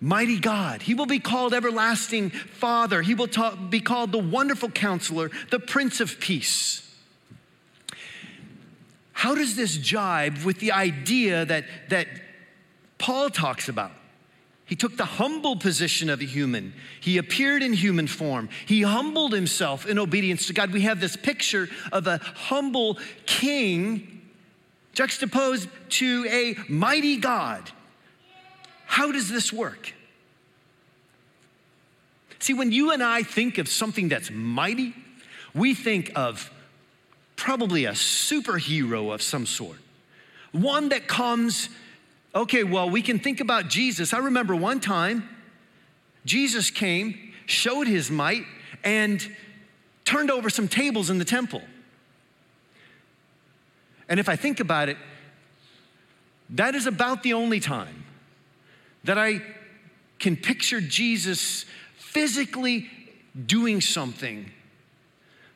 Mighty 0.00 0.38
God. 0.38 0.82
He 0.82 0.94
will 0.94 1.06
be 1.06 1.18
called 1.18 1.52
Everlasting 1.52 2.30
Father. 2.30 3.02
He 3.02 3.14
will 3.14 3.28
be 3.68 3.80
called 3.80 4.12
the 4.12 4.18
Wonderful 4.18 4.70
Counselor, 4.70 5.30
the 5.50 5.58
Prince 5.58 6.00
of 6.00 6.20
Peace. 6.20 6.84
How 9.12 9.34
does 9.34 9.56
this 9.56 9.76
jibe 9.76 10.44
with 10.44 10.60
the 10.60 10.70
idea 10.70 11.44
that, 11.44 11.64
that 11.88 12.06
Paul 13.08 13.30
talks 13.30 13.70
about? 13.70 13.92
He 14.66 14.76
took 14.76 14.98
the 14.98 15.06
humble 15.06 15.56
position 15.56 16.10
of 16.10 16.20
a 16.20 16.26
human. 16.26 16.74
He 17.00 17.16
appeared 17.16 17.62
in 17.62 17.72
human 17.72 18.06
form. 18.06 18.50
He 18.66 18.82
humbled 18.82 19.32
himself 19.32 19.86
in 19.86 19.98
obedience 19.98 20.46
to 20.48 20.52
God. 20.52 20.74
We 20.74 20.82
have 20.82 21.00
this 21.00 21.16
picture 21.16 21.70
of 21.90 22.06
a 22.06 22.18
humble 22.18 22.98
king 23.24 24.20
juxtaposed 24.92 25.70
to 25.88 26.26
a 26.28 26.54
mighty 26.70 27.16
God 27.16 27.72
how 28.84 29.10
does 29.10 29.30
this 29.30 29.54
work? 29.54 29.94
See, 32.40 32.52
when 32.52 32.72
you 32.72 32.92
and 32.92 33.02
I 33.02 33.22
think 33.22 33.56
of 33.56 33.68
something 33.68 34.08
that's 34.08 34.30
mighty, 34.30 34.94
we 35.54 35.74
think 35.74 36.12
of 36.14 36.50
probably 37.36 37.86
a 37.86 37.92
superhero 37.92 39.14
of 39.14 39.22
some 39.22 39.46
sort. 39.46 39.78
One 40.52 40.90
that 40.90 41.08
comes, 41.08 41.70
okay, 42.34 42.64
well, 42.64 42.90
we 42.90 43.02
can 43.02 43.18
think 43.18 43.40
about 43.40 43.68
Jesus. 43.68 44.12
I 44.12 44.18
remember 44.18 44.54
one 44.54 44.80
time 44.80 45.28
Jesus 46.24 46.70
came, 46.70 47.32
showed 47.46 47.86
his 47.86 48.10
might, 48.10 48.44
and 48.84 49.34
turned 50.04 50.30
over 50.30 50.50
some 50.50 50.68
tables 50.68 51.10
in 51.10 51.18
the 51.18 51.24
temple. 51.24 51.62
And 54.08 54.18
if 54.18 54.28
I 54.28 54.36
think 54.36 54.60
about 54.60 54.88
it, 54.88 54.96
that 56.50 56.74
is 56.74 56.86
about 56.86 57.22
the 57.22 57.34
only 57.34 57.60
time 57.60 58.04
that 59.04 59.18
I 59.18 59.42
can 60.18 60.36
picture 60.36 60.80
Jesus 60.80 61.64
physically 61.96 62.88
doing 63.46 63.80
something 63.80 64.50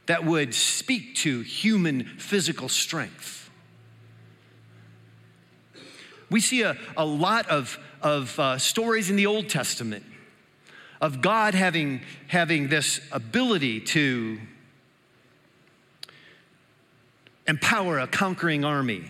that 0.06 0.24
would 0.24 0.54
speak 0.54 1.14
to 1.16 1.40
human 1.40 2.04
physical 2.18 2.68
strength. 2.68 3.41
We 6.32 6.40
see 6.40 6.62
a, 6.62 6.76
a 6.96 7.06
lot 7.06 7.48
of, 7.48 7.78
of 8.02 8.36
uh, 8.40 8.58
stories 8.58 9.08
in 9.08 9.14
the 9.14 9.26
Old 9.26 9.48
Testament 9.48 10.04
of 11.00 11.20
God 11.20 11.54
having, 11.54 12.00
having 12.26 12.68
this 12.68 13.00
ability 13.12 13.80
to 13.80 14.40
empower 17.46 18.00
a 18.00 18.08
conquering 18.08 18.64
army, 18.64 19.04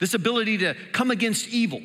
this 0.00 0.12
ability 0.12 0.58
to 0.58 0.74
come 0.92 1.10
against 1.10 1.48
evil 1.48 1.80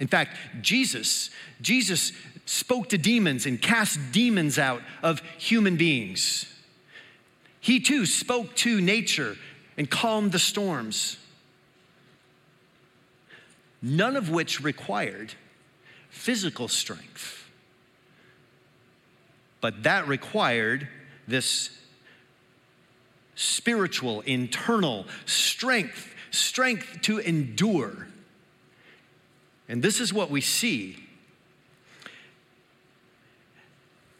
in 0.00 0.06
fact, 0.06 0.36
Jesus, 0.60 1.30
Jesus 1.60 2.12
spoke 2.46 2.88
to 2.90 2.98
demons 2.98 3.46
and 3.46 3.60
cast 3.60 3.98
demons 4.12 4.58
out 4.58 4.82
of 5.02 5.20
human 5.38 5.76
beings. 5.76 6.46
He 7.60 7.80
too 7.80 8.06
spoke 8.06 8.54
to 8.56 8.80
nature 8.80 9.36
and 9.78 9.90
calmed 9.90 10.32
the 10.32 10.38
storms. 10.38 11.16
None 13.80 14.14
of 14.14 14.28
which 14.28 14.62
required 14.62 15.32
physical 16.10 16.68
strength. 16.68 17.48
But 19.62 19.84
that 19.84 20.06
required 20.06 20.88
this 21.26 21.70
spiritual, 23.34 24.20
internal 24.22 25.06
strength, 25.24 26.14
strength 26.30 27.00
to 27.02 27.18
endure 27.18 28.08
and 29.68 29.82
this 29.82 30.00
is 30.00 30.12
what 30.12 30.30
we 30.30 30.40
see 30.40 30.96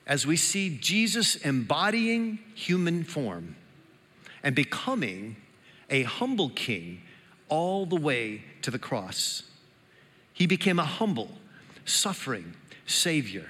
as 0.06 0.26
we 0.26 0.36
see 0.36 0.78
Jesus 0.78 1.36
embodying 1.36 2.38
human 2.54 3.02
form 3.02 3.56
and 4.42 4.54
becoming 4.54 5.36
a 5.90 6.02
humble 6.02 6.50
king 6.50 7.02
all 7.48 7.86
the 7.86 7.96
way 7.96 8.42
to 8.62 8.70
the 8.70 8.78
cross. 8.78 9.42
He 10.32 10.46
became 10.46 10.78
a 10.78 10.84
humble, 10.84 11.30
suffering 11.84 12.54
Savior 12.86 13.46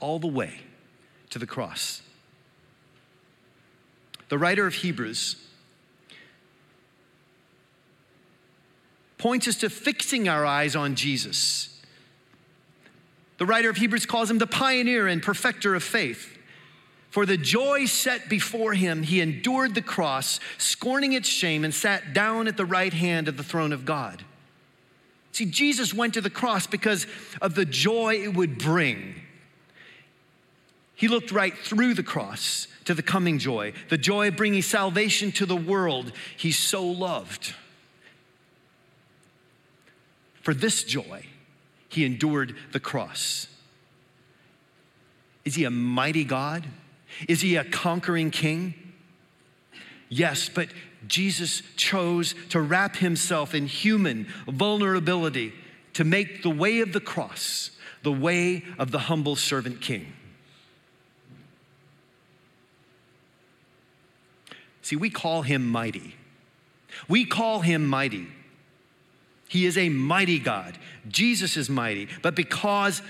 all 0.00 0.18
the 0.18 0.26
way 0.28 0.60
to 1.30 1.38
the 1.38 1.46
cross. 1.46 2.02
The 4.28 4.38
writer 4.38 4.66
of 4.66 4.74
Hebrews 4.74 5.36
points 9.16 9.48
us 9.48 9.56
to 9.56 9.70
fixing 9.70 10.28
our 10.28 10.46
eyes 10.46 10.76
on 10.76 10.94
Jesus. 10.94 11.82
The 13.38 13.46
writer 13.46 13.70
of 13.70 13.76
Hebrews 13.76 14.06
calls 14.06 14.30
him 14.30 14.38
the 14.38 14.46
pioneer 14.46 15.08
and 15.08 15.22
perfecter 15.22 15.74
of 15.74 15.82
faith. 15.82 16.37
For 17.10 17.24
the 17.24 17.36
joy 17.36 17.86
set 17.86 18.28
before 18.28 18.74
him, 18.74 19.02
he 19.02 19.20
endured 19.20 19.74
the 19.74 19.82
cross, 19.82 20.40
scorning 20.58 21.14
its 21.14 21.28
shame, 21.28 21.64
and 21.64 21.72
sat 21.72 22.12
down 22.12 22.46
at 22.48 22.56
the 22.56 22.66
right 22.66 22.92
hand 22.92 23.28
of 23.28 23.36
the 23.36 23.42
throne 23.42 23.72
of 23.72 23.84
God. 23.84 24.24
See, 25.32 25.46
Jesus 25.46 25.94
went 25.94 26.14
to 26.14 26.20
the 26.20 26.30
cross 26.30 26.66
because 26.66 27.06
of 27.40 27.54
the 27.54 27.64
joy 27.64 28.16
it 28.16 28.34
would 28.34 28.58
bring. 28.58 29.14
He 30.94 31.08
looked 31.08 31.30
right 31.30 31.56
through 31.56 31.94
the 31.94 32.02
cross 32.02 32.66
to 32.84 32.92
the 32.92 33.02
coming 33.02 33.38
joy, 33.38 33.72
the 33.88 33.98
joy 33.98 34.28
of 34.28 34.36
bringing 34.36 34.62
salvation 34.62 35.30
to 35.32 35.46
the 35.46 35.56
world 35.56 36.12
he 36.36 36.50
so 36.50 36.84
loved. 36.84 37.54
For 40.42 40.52
this 40.52 40.82
joy, 40.82 41.26
he 41.88 42.04
endured 42.04 42.56
the 42.72 42.80
cross. 42.80 43.46
Is 45.44 45.54
he 45.54 45.64
a 45.64 45.70
mighty 45.70 46.24
God? 46.24 46.66
Is 47.26 47.40
he 47.40 47.56
a 47.56 47.64
conquering 47.64 48.30
king? 48.30 48.74
Yes, 50.08 50.48
but 50.48 50.68
Jesus 51.06 51.62
chose 51.76 52.34
to 52.50 52.60
wrap 52.60 52.96
himself 52.96 53.54
in 53.54 53.66
human 53.66 54.26
vulnerability 54.46 55.52
to 55.94 56.04
make 56.04 56.42
the 56.42 56.50
way 56.50 56.80
of 56.80 56.92
the 56.92 57.00
cross 57.00 57.72
the 58.02 58.12
way 58.12 58.64
of 58.78 58.90
the 58.90 58.98
humble 58.98 59.36
servant 59.36 59.80
king. 59.80 60.12
See, 64.82 64.96
we 64.96 65.10
call 65.10 65.42
him 65.42 65.68
mighty. 65.68 66.16
We 67.08 67.26
call 67.26 67.60
him 67.60 67.86
mighty. 67.86 68.28
He 69.48 69.66
is 69.66 69.76
a 69.76 69.88
mighty 69.88 70.38
God. 70.38 70.78
Jesus 71.08 71.56
is 71.56 71.68
mighty, 71.68 72.08
but 72.22 72.34
because 72.34 73.02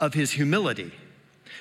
of 0.00 0.14
his 0.14 0.32
humility, 0.32 0.92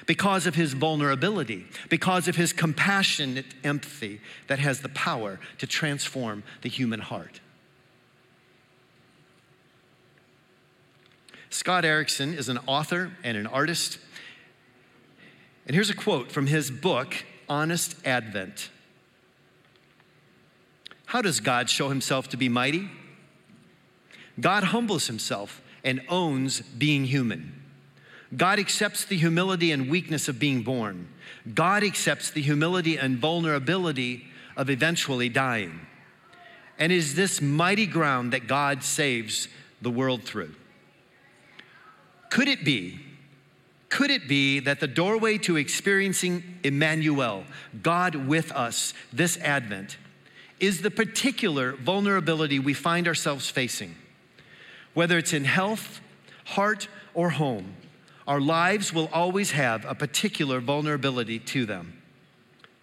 because 0.05 0.45
of 0.45 0.55
his 0.55 0.74
vulnerability, 0.74 1.65
because 1.89 2.27
of 2.27 2.36
his 2.36 2.53
compassionate 2.53 3.45
empathy 3.63 4.19
that 4.48 4.60
has 4.60 4.81
the 4.81 4.89
power 4.89 5.39
to 5.57 5.67
transform 5.67 6.43
the 6.62 6.69
human 6.69 7.00
heart. 7.00 7.39
Scott 11.50 11.86
Erickson 11.86 12.33
is 12.33 12.50
an 12.50 12.60
author 12.65 13.12
and 13.24 13.38
an 13.38 13.48
artist. 13.48 14.00
And 15.67 15.75
here's 15.75 15.89
a 15.89 15.95
quote 15.95 16.31
from 16.31 16.48
his 16.48 16.72
book, 16.72 17.25
Honest 17.48 17.95
Advent. 18.05 18.69
How 21.05 21.22
does 21.22 21.39
God 21.39 21.69
show 21.69 21.89
himself 21.89 22.27
to 22.29 22.38
be 22.38 22.50
mighty? 22.50 22.89
God 24.39 24.63
humbles 24.65 25.05
himself 25.05 25.62
and 25.83 26.01
owns 26.10 26.62
being 26.62 27.05
human. 27.05 27.62
God 28.35 28.59
accepts 28.59 29.05
the 29.05 29.17
humility 29.17 29.71
and 29.71 29.89
weakness 29.89 30.27
of 30.27 30.39
being 30.39 30.63
born. 30.63 31.07
God 31.53 31.83
accepts 31.83 32.31
the 32.31 32.41
humility 32.41 32.97
and 32.97 33.17
vulnerability 33.17 34.25
of 34.55 34.69
eventually 34.69 35.29
dying. 35.29 35.87
And 36.79 36.91
it 36.91 36.97
is 36.97 37.15
this 37.15 37.41
mighty 37.41 37.85
ground 37.85 38.33
that 38.33 38.47
God 38.47 38.83
saves 38.83 39.47
the 39.81 39.91
world 39.91 40.23
through. 40.23 40.55
Could 42.29 42.47
it 42.47 42.63
be, 42.63 42.99
could 43.89 44.09
it 44.09 44.27
be 44.27 44.59
that 44.61 44.79
the 44.79 44.87
doorway 44.87 45.37
to 45.39 45.57
experiencing 45.57 46.43
Emmanuel, 46.63 47.43
God 47.83 48.15
with 48.15 48.51
us, 48.51 48.93
this 49.11 49.37
Advent, 49.37 49.97
is 50.59 50.81
the 50.81 50.89
particular 50.89 51.73
vulnerability 51.73 52.57
we 52.57 52.73
find 52.73 53.07
ourselves 53.07 53.49
facing. 53.49 53.95
Whether 54.93 55.17
it's 55.17 55.33
in 55.33 55.43
health, 55.43 55.99
heart, 56.45 56.87
or 57.13 57.31
home, 57.31 57.75
our 58.27 58.39
lives 58.39 58.93
will 58.93 59.09
always 59.11 59.51
have 59.51 59.85
a 59.85 59.95
particular 59.95 60.59
vulnerability 60.59 61.39
to 61.39 61.65
them. 61.65 62.01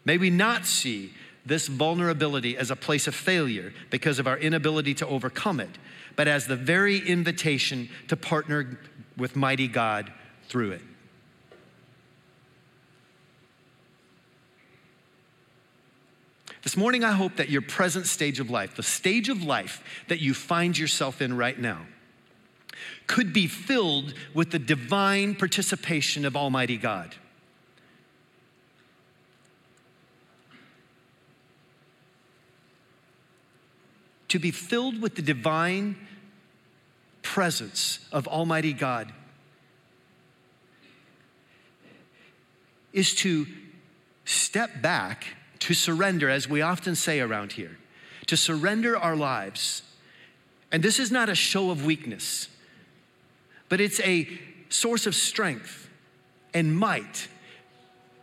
May 0.04 0.18
we 0.18 0.30
not 0.30 0.66
see 0.66 1.12
this 1.46 1.66
vulnerability 1.66 2.56
as 2.56 2.70
a 2.70 2.76
place 2.76 3.06
of 3.06 3.14
failure 3.14 3.72
because 3.90 4.18
of 4.18 4.26
our 4.26 4.36
inability 4.36 4.94
to 4.94 5.06
overcome 5.06 5.60
it, 5.60 5.78
but 6.16 6.28
as 6.28 6.46
the 6.46 6.56
very 6.56 6.98
invitation 6.98 7.88
to 8.08 8.16
partner 8.16 8.78
with 9.16 9.36
mighty 9.36 9.68
God 9.68 10.12
through 10.48 10.72
it. 10.72 10.82
This 16.62 16.76
morning, 16.76 17.04
I 17.04 17.12
hope 17.12 17.36
that 17.36 17.48
your 17.48 17.62
present 17.62 18.06
stage 18.06 18.38
of 18.38 18.50
life, 18.50 18.76
the 18.76 18.82
stage 18.82 19.30
of 19.30 19.42
life 19.42 19.82
that 20.08 20.20
you 20.20 20.34
find 20.34 20.76
yourself 20.76 21.22
in 21.22 21.36
right 21.36 21.58
now, 21.58 21.86
could 23.10 23.32
be 23.32 23.48
filled 23.48 24.14
with 24.34 24.52
the 24.52 24.58
divine 24.60 25.34
participation 25.34 26.24
of 26.24 26.36
Almighty 26.36 26.76
God. 26.76 27.12
To 34.28 34.38
be 34.38 34.52
filled 34.52 35.02
with 35.02 35.16
the 35.16 35.22
divine 35.22 35.96
presence 37.22 37.98
of 38.12 38.28
Almighty 38.28 38.72
God 38.72 39.12
is 42.92 43.12
to 43.16 43.44
step 44.24 44.80
back 44.80 45.24
to 45.58 45.74
surrender, 45.74 46.30
as 46.30 46.48
we 46.48 46.62
often 46.62 46.94
say 46.94 47.18
around 47.18 47.54
here, 47.54 47.76
to 48.26 48.36
surrender 48.36 48.96
our 48.96 49.16
lives. 49.16 49.82
And 50.70 50.80
this 50.80 51.00
is 51.00 51.10
not 51.10 51.28
a 51.28 51.34
show 51.34 51.72
of 51.72 51.84
weakness, 51.84 52.46
but 53.70 53.80
it's 53.80 54.00
a 54.00 54.28
source 54.68 55.06
of 55.06 55.14
strength 55.14 55.88
and 56.52 56.76
might 56.76 57.28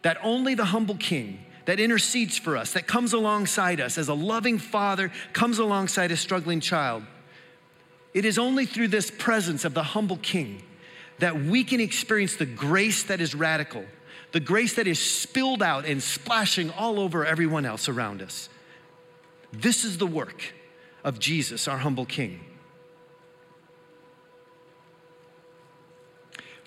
that 0.04 0.20
only 0.22 0.54
the 0.54 0.66
humble 0.66 0.96
king 0.98 1.44
that 1.66 1.80
intercedes 1.80 2.38
for 2.38 2.56
us, 2.56 2.74
that 2.74 2.86
comes 2.86 3.12
alongside 3.14 3.82
us 3.82 3.98
as 3.98 4.08
a 4.08 4.14
loving 4.14 4.60
father 4.60 5.12
comes 5.34 5.58
alongside 5.58 6.12
a 6.12 6.16
struggling 6.16 6.60
child. 6.60 7.02
It 8.14 8.26
is 8.26 8.38
only 8.38 8.68
through 8.68 8.90
this 8.90 9.10
presence 9.10 9.66
of 9.66 9.74
the 9.74 9.82
humble 9.82 10.18
king 10.18 10.62
that 11.18 11.42
we 11.42 11.64
can 11.64 11.80
experience 11.80 12.36
the 12.36 12.46
grace 12.46 13.02
that 13.06 13.20
is 13.20 13.34
radical 13.34 13.84
the 14.32 14.40
grace 14.40 14.76
that 14.76 14.88
is 14.88 15.00
spilled 15.00 15.64
out 15.64 15.86
and 15.86 16.02
splashing 16.02 16.70
all 16.72 17.00
over 17.00 17.26
everyone 17.26 17.66
else 17.66 17.88
around 17.88 18.22
us. 18.22 18.50
This 19.54 19.86
is 19.86 19.98
the 19.98 20.08
work 20.08 20.54
of 21.04 21.20
Jesus, 21.20 21.68
our 21.68 21.78
humble 21.78 22.06
King. 22.06 22.42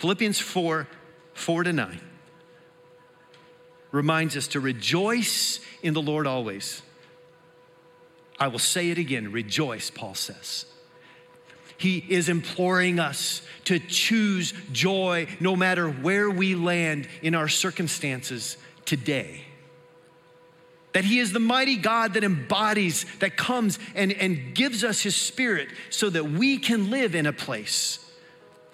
Philippians 0.01 0.41
4 0.41 0.89
4 1.35 1.65
to 1.65 1.73
9 1.75 2.01
reminds 3.93 4.35
us 4.35 4.49
to 4.49 4.61
rejoice 4.61 5.61
in 5.83 5.93
the 5.93 6.01
Lord 6.01 6.27
always. 6.27 6.81
I 8.39 8.49
will 8.49 8.59
say 8.59 8.89
it 8.89 8.97
again 8.97 9.31
rejoice, 9.31 9.91
Paul 9.91 10.15
says. 10.15 10.65
He 11.77 11.99
is 12.09 12.31
imploring 12.31 12.99
us 12.99 13.43
to 13.67 13.79
choose 13.79 14.55
joy 14.73 15.29
no 15.39 15.55
matter 15.55 15.91
where 15.91 16.31
we 16.31 16.55
land 16.55 17.07
in 17.21 17.35
our 17.35 17.49
circumstances 17.49 18.57
today. 18.87 19.43
That 20.95 21.05
He 21.05 21.19
is 21.19 21.35
the 21.35 21.41
mighty 21.41 21.77
God 21.77 22.15
that 22.15 22.25
embodies, 22.25 23.05
that 23.19 23.37
comes 23.37 23.79
and, 23.95 24.13
and 24.13 24.55
gives 24.55 24.83
us 24.83 25.03
His 25.03 25.15
Spirit 25.15 25.69
so 25.91 26.09
that 26.09 26.25
we 26.25 26.57
can 26.57 26.91
live 26.91 27.15
in 27.15 27.27
a 27.27 27.35
place 27.35 27.99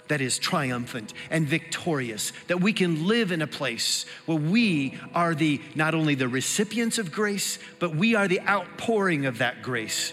that 0.08 0.20
is 0.20 0.38
triumphant 0.38 1.12
and 1.30 1.46
victorious, 1.46 2.32
that 2.46 2.60
we 2.60 2.72
can 2.72 3.06
live 3.06 3.32
in 3.32 3.42
a 3.42 3.46
place 3.46 4.06
where 4.26 4.38
we 4.38 4.98
are 5.14 5.34
the 5.34 5.60
not 5.74 5.94
only 5.94 6.14
the 6.14 6.28
recipients 6.28 6.98
of 6.98 7.12
grace, 7.12 7.58
but 7.78 7.94
we 7.94 8.14
are 8.14 8.28
the 8.28 8.40
outpouring 8.40 9.26
of 9.26 9.38
that 9.38 9.62
grace 9.62 10.12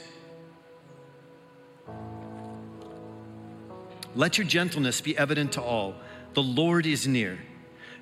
Let 4.16 4.38
your 4.38 4.46
gentleness 4.46 5.02
be 5.02 5.18
evident 5.18 5.54
to 5.54 5.62
all. 5.62 5.96
The 6.34 6.44
Lord 6.44 6.86
is 6.86 7.08
near. 7.08 7.40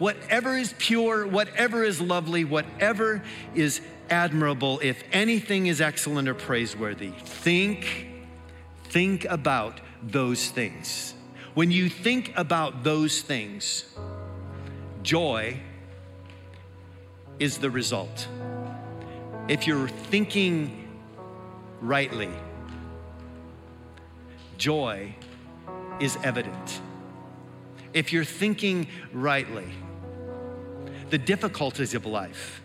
whatever 0.00 0.56
is 0.56 0.74
pure, 0.78 1.26
whatever 1.26 1.84
is 1.84 2.00
lovely, 2.00 2.42
whatever 2.42 3.22
is 3.54 3.82
admirable, 4.08 4.80
if 4.82 5.04
anything 5.12 5.66
is 5.66 5.80
excellent 5.80 6.26
or 6.26 6.34
praiseworthy, 6.34 7.10
think, 7.10 8.08
think 8.84 9.26
about 9.26 9.78
those 10.02 10.48
things. 10.48 11.14
When 11.52 11.70
you 11.70 11.90
think 11.90 12.32
about 12.34 12.82
those 12.82 13.20
things, 13.20 13.84
joy 15.02 15.60
is 17.38 17.58
the 17.58 17.70
result. 17.70 18.26
If 19.48 19.66
you're 19.66 19.88
thinking 19.88 20.88
rightly, 21.82 22.30
joy 24.56 25.14
is 26.00 26.16
evident. 26.24 26.80
If 27.92 28.12
you're 28.12 28.24
thinking 28.24 28.86
rightly, 29.12 29.70
the 31.10 31.18
difficulties 31.18 31.94
of 31.94 32.06
life 32.06 32.62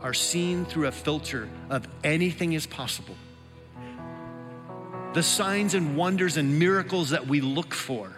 are 0.00 0.14
seen 0.14 0.64
through 0.64 0.86
a 0.86 0.92
filter 0.92 1.48
of 1.70 1.86
anything 2.02 2.52
is 2.52 2.66
possible. 2.66 3.14
The 5.14 5.22
signs 5.22 5.74
and 5.74 5.96
wonders 5.96 6.36
and 6.36 6.58
miracles 6.58 7.10
that 7.10 7.26
we 7.26 7.40
look 7.40 7.74
for, 7.74 8.10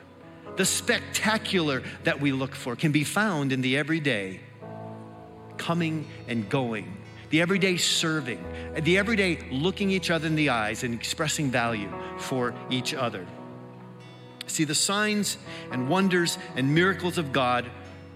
the 0.56 0.64
spectacular 0.64 1.82
that 2.04 2.20
we 2.20 2.32
look 2.32 2.54
for, 2.54 2.76
can 2.76 2.92
be 2.92 3.04
found 3.04 3.52
in 3.52 3.60
the 3.60 3.76
everyday 3.76 4.40
coming 5.56 6.06
and 6.28 6.48
going, 6.48 6.96
the 7.30 7.40
everyday 7.40 7.76
serving, 7.76 8.42
the 8.80 8.96
everyday 8.96 9.38
looking 9.50 9.90
each 9.90 10.10
other 10.10 10.26
in 10.26 10.36
the 10.36 10.50
eyes 10.50 10.84
and 10.84 10.94
expressing 10.94 11.50
value 11.50 11.92
for 12.18 12.54
each 12.70 12.94
other. 12.94 13.26
See, 14.46 14.64
the 14.64 14.74
signs 14.74 15.38
and 15.70 15.88
wonders 15.88 16.38
and 16.56 16.74
miracles 16.74 17.18
of 17.18 17.32
God 17.32 17.70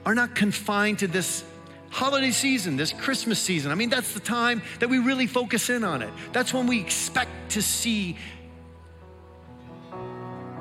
are 0.05 0.15
not 0.15 0.35
confined 0.35 1.01
to 1.01 1.07
this 1.07 1.45
holiday 1.91 2.31
season, 2.31 2.77
this 2.77 2.93
Christmas 2.93 3.39
season. 3.39 3.73
I 3.73 3.75
mean, 3.75 3.89
that's 3.89 4.13
the 4.13 4.21
time 4.21 4.63
that 4.81 4.89
we 4.89 4.99
really 4.99 5.27
focus 5.27 5.71
in 5.71 5.85
on 5.85 6.03
it. 6.03 6.11
That's 6.33 6.53
when 6.53 6.67
we 6.67 6.81
expect 6.81 7.31
to 7.53 7.63
see 7.63 8.17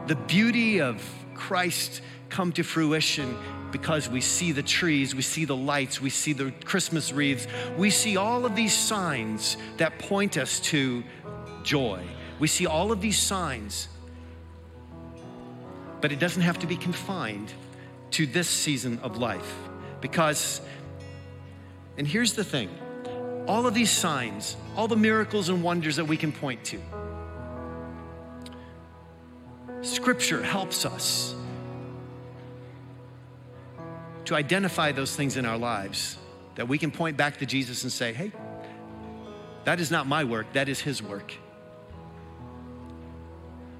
the 0.08 0.15
beauty 0.15 0.80
of 0.80 1.03
Christ 1.34 2.01
come 2.30 2.51
to 2.53 2.63
fruition 2.63 3.38
because 3.71 4.10
we 4.10 4.21
see 4.21 4.53
the 4.53 4.63
trees, 4.63 5.13
we 5.13 5.21
see 5.21 5.45
the 5.45 5.56
lights, 5.56 6.01
we 6.01 6.10
see 6.10 6.34
the 6.34 6.51
Christmas 6.63 7.12
wreaths, 7.12 7.47
we 7.77 7.89
see 7.89 8.15
all 8.15 8.45
of 8.45 8.56
these 8.56 8.75
signs 8.75 9.58
that 9.77 9.99
point 9.99 10.38
us 10.38 10.60
to 10.62 11.03
joy. 11.63 12.01
We 12.39 12.47
see 12.47 12.65
all 12.65 12.91
of 12.91 13.01
these 13.01 13.17
signs, 13.17 13.89
but 16.02 16.12
it 16.12 16.20
doesn't 16.20 16.42
have 16.42 16.60
to 16.60 16.68
be 16.68 16.78
confined 16.78 17.54
to 18.12 18.26
this 18.26 18.48
season 18.48 19.00
of 19.00 19.18
life 19.18 19.56
because 20.02 20.62
and 21.98 22.08
here's 22.08 22.34
the 22.34 22.44
thing 22.44 22.70
all 23.48 23.66
of 23.66 23.74
these 23.74 23.90
signs, 23.90 24.58
all 24.76 24.88
the 24.88 24.96
miracles 24.98 25.50
and 25.50 25.64
wonders 25.64 25.96
that 25.96 26.06
we 26.06 26.18
can 26.18 26.32
point 26.32 26.64
to, 26.66 26.82
Scripture 29.82 30.44
helps 30.44 30.86
us 30.86 31.34
to 34.26 34.36
identify 34.36 34.92
those 34.92 35.16
things 35.16 35.38
in 35.38 35.46
our 35.46 35.58
lives 35.58 36.18
that 36.56 36.68
we 36.68 36.78
can 36.78 36.92
point 36.92 37.16
back 37.16 37.38
to 37.38 37.46
Jesus 37.46 37.84
and 37.84 37.92
say, 37.92 38.12
hey, 38.12 38.32
that 39.64 39.80
is 39.80 39.90
not 39.90 40.08
my 40.08 40.24
work, 40.24 40.52
that 40.54 40.68
is 40.68 40.82
His 40.82 41.02
work. 41.02 41.34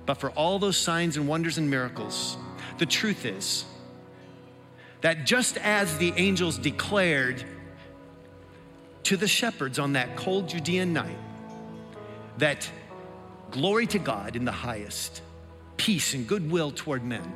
But 0.08 0.18
for 0.18 0.32
all 0.32 0.58
those 0.58 0.78
signs 0.78 1.18
and 1.18 1.28
wonders 1.28 1.60
and 1.60 1.70
miracles, 1.70 2.38
the 2.80 2.86
truth 2.86 3.26
is 3.26 3.66
that 5.02 5.26
just 5.26 5.58
as 5.58 5.98
the 5.98 6.14
angels 6.16 6.58
declared 6.58 7.44
to 9.04 9.18
the 9.18 9.28
shepherds 9.28 9.78
on 9.78 9.94
that 9.94 10.16
cold 10.16 10.48
Judean 10.48 10.94
night 10.94 11.18
that 12.38 12.70
glory 13.52 13.86
to 13.88 14.00
God 14.00 14.36
in 14.36 14.46
the 14.46 14.52
highest, 14.52 15.22
peace 15.76 16.14
and 16.14 16.26
goodwill 16.26 16.72
toward 16.72 17.04
men. 17.04 17.34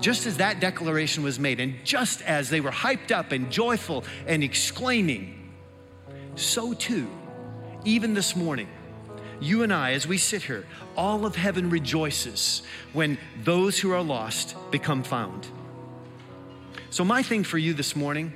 Just 0.00 0.26
as 0.26 0.38
that 0.38 0.60
declaration 0.60 1.22
was 1.22 1.38
made, 1.38 1.60
and 1.60 1.74
just 1.84 2.22
as 2.22 2.48
they 2.48 2.62
were 2.62 2.70
hyped 2.70 3.10
up 3.10 3.32
and 3.32 3.50
joyful 3.50 4.02
and 4.26 4.42
exclaiming, 4.42 5.52
so 6.36 6.72
too, 6.72 7.06
even 7.84 8.14
this 8.14 8.34
morning, 8.34 8.68
you 9.40 9.62
and 9.62 9.72
I, 9.72 9.92
as 9.92 10.06
we 10.06 10.18
sit 10.18 10.42
here, 10.42 10.66
all 10.96 11.24
of 11.24 11.34
heaven 11.34 11.70
rejoices 11.70 12.62
when 12.92 13.18
those 13.42 13.78
who 13.78 13.90
are 13.92 14.02
lost 14.02 14.54
become 14.70 15.02
found. 15.02 15.48
So, 16.90 17.04
my 17.04 17.22
thing 17.22 17.44
for 17.44 17.56
you 17.56 17.72
this 17.72 17.96
morning, 17.96 18.32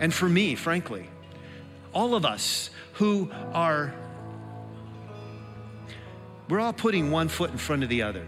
and 0.00 0.12
for 0.12 0.28
me, 0.28 0.54
frankly, 0.54 1.08
all 1.92 2.14
of 2.14 2.24
us 2.24 2.70
who 2.94 3.30
are, 3.52 3.94
we're 6.48 6.60
all 6.60 6.72
putting 6.72 7.10
one 7.10 7.28
foot 7.28 7.50
in 7.50 7.58
front 7.58 7.82
of 7.82 7.88
the 7.88 8.02
other. 8.02 8.26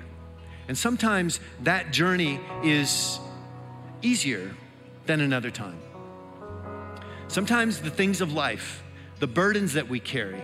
And 0.68 0.76
sometimes 0.76 1.40
that 1.62 1.92
journey 1.92 2.40
is 2.62 3.18
easier 4.02 4.54
than 5.06 5.20
another 5.20 5.50
time. 5.50 5.80
Sometimes 7.28 7.80
the 7.80 7.90
things 7.90 8.20
of 8.20 8.32
life, 8.32 8.82
the 9.18 9.26
burdens 9.26 9.72
that 9.72 9.88
we 9.88 10.00
carry, 10.00 10.42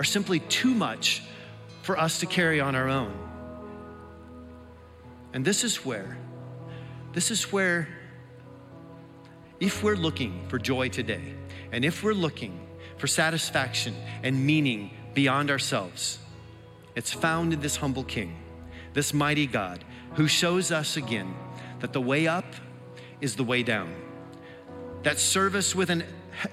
are 0.00 0.04
simply 0.04 0.40
too 0.40 0.72
much 0.72 1.22
for 1.82 1.98
us 1.98 2.20
to 2.20 2.26
carry 2.26 2.58
on 2.58 2.74
our 2.74 2.88
own. 2.88 3.12
And 5.34 5.44
this 5.44 5.62
is 5.62 5.84
where, 5.84 6.16
this 7.12 7.30
is 7.30 7.52
where, 7.52 7.86
if 9.60 9.82
we're 9.82 9.96
looking 9.96 10.48
for 10.48 10.58
joy 10.58 10.88
today, 10.88 11.34
and 11.70 11.84
if 11.84 12.02
we're 12.02 12.14
looking 12.14 12.66
for 12.96 13.08
satisfaction 13.08 13.94
and 14.22 14.42
meaning 14.46 14.90
beyond 15.12 15.50
ourselves, 15.50 16.18
it's 16.96 17.12
found 17.12 17.52
in 17.52 17.60
this 17.60 17.76
humble 17.76 18.04
King, 18.04 18.34
this 18.94 19.12
mighty 19.12 19.46
God, 19.46 19.84
who 20.14 20.26
shows 20.26 20.72
us 20.72 20.96
again 20.96 21.34
that 21.80 21.92
the 21.92 22.00
way 22.00 22.26
up 22.26 22.46
is 23.20 23.36
the 23.36 23.44
way 23.44 23.62
down. 23.62 23.94
That 25.02 25.18
service 25.18 25.74
with 25.74 25.90
an 25.90 26.04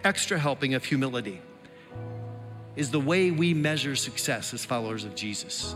extra 0.03 0.37
helping 0.37 0.73
of 0.73 0.83
humility 0.83 1.41
is 2.77 2.91
the 2.91 2.99
way 2.99 3.31
we 3.31 3.55
measure 3.55 3.95
success 3.95 4.53
as 4.53 4.63
followers 4.63 5.03
of 5.03 5.15
Jesus. 5.15 5.75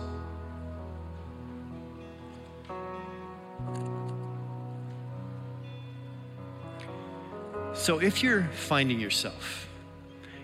So 7.73 7.99
if 7.99 8.21
you're 8.21 8.43
finding 8.53 8.99
yourself 8.99 9.67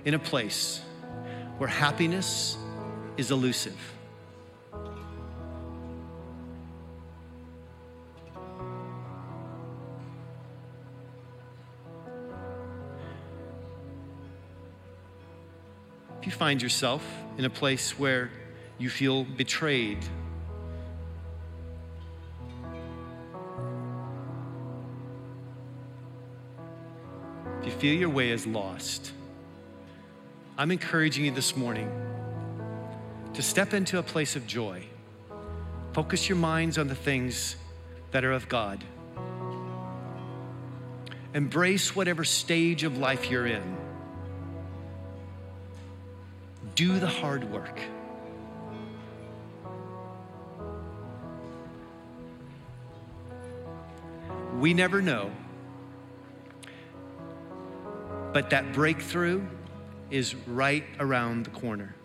in 0.03 0.15
a 0.15 0.19
place 0.19 0.81
where 1.59 1.69
happiness 1.69 2.57
is 3.17 3.29
elusive, 3.29 3.77
find 16.47 16.61
yourself 16.61 17.03
in 17.37 17.43
a 17.43 17.49
place 17.49 17.99
where 17.99 18.31
you 18.77 18.89
feel 18.89 19.25
betrayed 19.25 19.97
If 27.59 27.65
you 27.65 27.71
feel 27.71 27.93
your 27.95 28.09
way 28.09 28.29
is 28.29 28.47
lost, 28.47 29.11
I'm 30.57 30.71
encouraging 30.71 31.25
you 31.25 31.31
this 31.31 31.57
morning 31.57 31.91
to 33.33 33.41
step 33.41 33.73
into 33.73 33.99
a 33.99 34.03
place 34.03 34.37
of 34.37 34.47
joy. 34.47 34.85
Focus 35.91 36.29
your 36.29 36.37
minds 36.37 36.77
on 36.77 36.87
the 36.87 36.95
things 36.95 37.57
that 38.11 38.23
are 38.23 38.31
of 38.31 38.47
God. 38.47 38.85
Embrace 41.33 41.93
whatever 41.93 42.23
stage 42.23 42.85
of 42.85 42.97
life 42.97 43.29
you're 43.29 43.47
in. 43.47 43.86
Do 46.77 46.99
the 46.99 47.07
hard 47.07 47.43
work. 47.51 47.79
We 54.59 54.75
never 54.75 55.01
know 55.01 55.31
but 58.37 58.51
that 58.51 58.71
breakthrough 58.71 59.43
is 60.11 60.35
right 60.35 60.83
around 60.99 61.45
the 61.45 61.49
corner. 61.49 61.95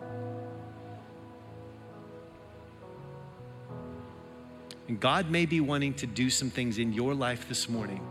And 4.87 4.99
God 4.99 5.29
may 5.29 5.45
be 5.45 5.59
wanting 5.59 5.93
to 5.93 6.07
do 6.07 6.31
some 6.31 6.49
things 6.49 6.79
in 6.79 6.91
your 6.91 7.13
life 7.13 7.47
this 7.47 7.69
morning 7.69 8.01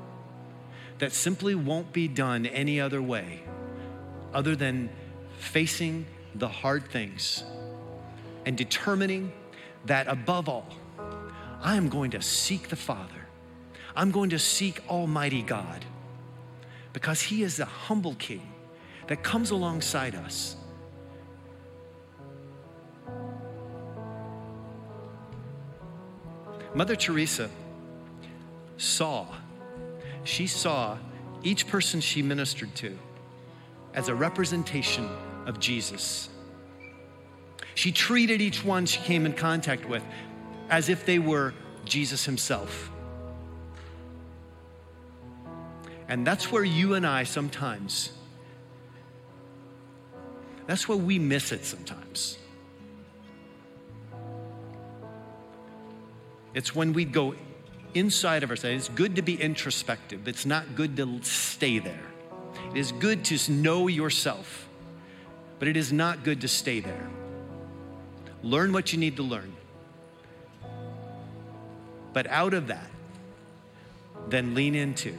that 0.98 1.11
simply 1.11 1.57
won't 1.57 1.92
be 1.92 2.07
done 2.07 2.46
any 2.46 2.81
other 2.81 3.03
way 3.03 3.42
other 4.33 4.55
than 4.55 4.88
facing 5.38 6.07
the 6.35 6.49
hard 6.49 6.85
things 6.90 7.45
and 8.47 8.57
determining 8.57 9.33
that 9.87 10.09
above 10.09 10.49
all, 10.49 10.68
I 11.61 11.77
am 11.77 11.88
going 11.88 12.11
to 12.12 12.23
seek 12.23 12.68
the 12.68 12.77
Father. 12.77 13.27
I'm 13.95 14.11
going 14.11 14.31
to 14.31 14.38
seek 14.38 14.81
Almighty 14.88 15.42
God 15.42 15.85
because 16.92 17.21
He 17.21 17.42
is 17.42 17.57
the 17.57 17.64
humble 17.64 18.14
King 18.14 18.53
that 19.09 19.23
comes 19.23 19.51
alongside 19.51 20.14
us. 20.14 20.57
Mother 26.75 26.97
Teresa 26.97 27.51
saw, 28.79 29.27
she 30.25 30.47
saw 30.47 30.97
each 31.42 31.68
person 31.68 32.01
she 32.01 32.23
ministered 32.23 32.75
to 32.77 32.99
as 33.95 34.09
a 34.09 34.14
representation 34.14 35.09
of 35.46 35.61
Jesus. 35.61 36.28
She 37.74 37.92
treated 37.92 38.40
each 38.40 38.64
one 38.64 38.87
she 38.87 39.00
came 39.00 39.26
in 39.26 39.33
contact 39.33 39.88
with 39.88 40.02
as 40.68 40.88
if 40.88 41.07
they 41.07 41.18
were 41.18 41.55
Jesus 41.85 42.24
himself. 42.24 42.90
And 46.09 46.26
that's 46.26 46.52
where 46.52 46.64
you 46.64 46.94
and 46.94 47.07
I 47.07 47.24
sometimes 47.24 48.12
That's 50.66 50.88
where 50.88 50.98
we 50.98 51.18
miss 51.18 51.52
it 51.52 51.64
sometimes. 51.64 52.38
It's 56.55 56.74
when 56.74 56.92
we 56.92 57.05
go 57.05 57.35
inside 57.94 58.42
of 58.42 58.50
ourselves. 58.50 58.88
It's 58.88 58.96
good 58.96 59.16
to 59.16 59.22
be 59.22 59.40
introspective, 59.40 60.28
it's 60.28 60.46
not 60.46 60.74
good 60.74 60.96
to 60.96 61.20
stay 61.22 61.78
there. 61.78 62.07
It 62.70 62.78
is 62.78 62.92
good 62.92 63.24
to 63.26 63.52
know 63.52 63.88
yourself, 63.88 64.68
but 65.62 65.68
it 65.68 65.77
is 65.77 65.92
not 65.92 66.25
good 66.25 66.40
to 66.40 66.48
stay 66.48 66.81
there. 66.81 67.09
Learn 68.42 68.72
what 68.72 68.92
you 68.92 68.98
need 68.98 69.14
to 69.14 69.22
learn. 69.22 69.55
But 72.12 72.27
out 72.27 72.53
of 72.53 72.66
that, 72.66 72.90
then 74.29 74.57
lean 74.57 74.75
into 74.75 75.16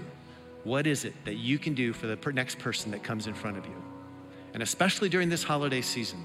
what 0.65 0.85
is 0.85 1.05
it 1.05 1.13
that 1.23 1.35
you 1.35 1.57
can 1.57 1.75
do 1.75 1.93
for 1.93 2.07
the 2.07 2.17
next 2.33 2.59
person 2.59 2.91
that 2.91 3.03
comes 3.03 3.25
in 3.25 3.33
front 3.33 3.57
of 3.57 3.65
you. 3.65 3.81
And 4.53 4.61
especially 4.61 5.07
during 5.07 5.29
this 5.29 5.43
holiday 5.43 5.79
season, 5.79 6.19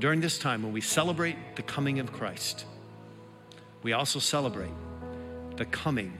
during 0.00 0.20
this 0.20 0.40
time 0.40 0.64
when 0.64 0.72
we 0.72 0.80
celebrate 0.80 1.36
the 1.54 1.62
coming 1.62 2.00
of 2.00 2.12
Christ, 2.12 2.64
we 3.84 3.92
also 3.92 4.18
celebrate 4.18 4.74
the 5.54 5.66
coming 5.66 6.18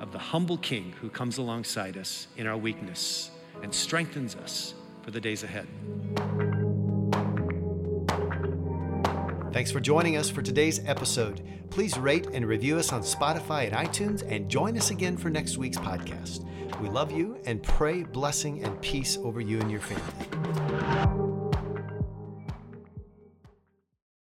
of 0.00 0.12
the 0.12 0.18
humble 0.18 0.58
King 0.58 0.92
who 1.00 1.08
comes 1.08 1.38
alongside 1.38 1.96
us 1.96 2.28
in 2.36 2.46
our 2.46 2.56
weakness 2.56 3.30
and 3.62 3.72
strengthens 3.72 4.36
us 4.36 4.74
for 5.02 5.10
the 5.10 5.20
days 5.20 5.42
ahead. 5.42 5.66
Thanks 9.52 9.70
for 9.70 9.80
joining 9.80 10.16
us 10.16 10.28
for 10.28 10.42
today's 10.42 10.84
episode. 10.84 11.42
Please 11.70 11.96
rate 11.96 12.26
and 12.34 12.46
review 12.46 12.78
us 12.78 12.92
on 12.92 13.00
Spotify 13.00 13.66
and 13.66 13.72
iTunes 13.72 14.22
and 14.30 14.50
join 14.50 14.76
us 14.76 14.90
again 14.90 15.16
for 15.16 15.30
next 15.30 15.56
week's 15.56 15.78
podcast. 15.78 16.46
We 16.80 16.90
love 16.90 17.10
you 17.10 17.38
and 17.46 17.62
pray 17.62 18.02
blessing 18.02 18.62
and 18.64 18.78
peace 18.82 19.16
over 19.16 19.40
you 19.40 19.58
and 19.60 19.70
your 19.70 19.80
family. 19.80 20.85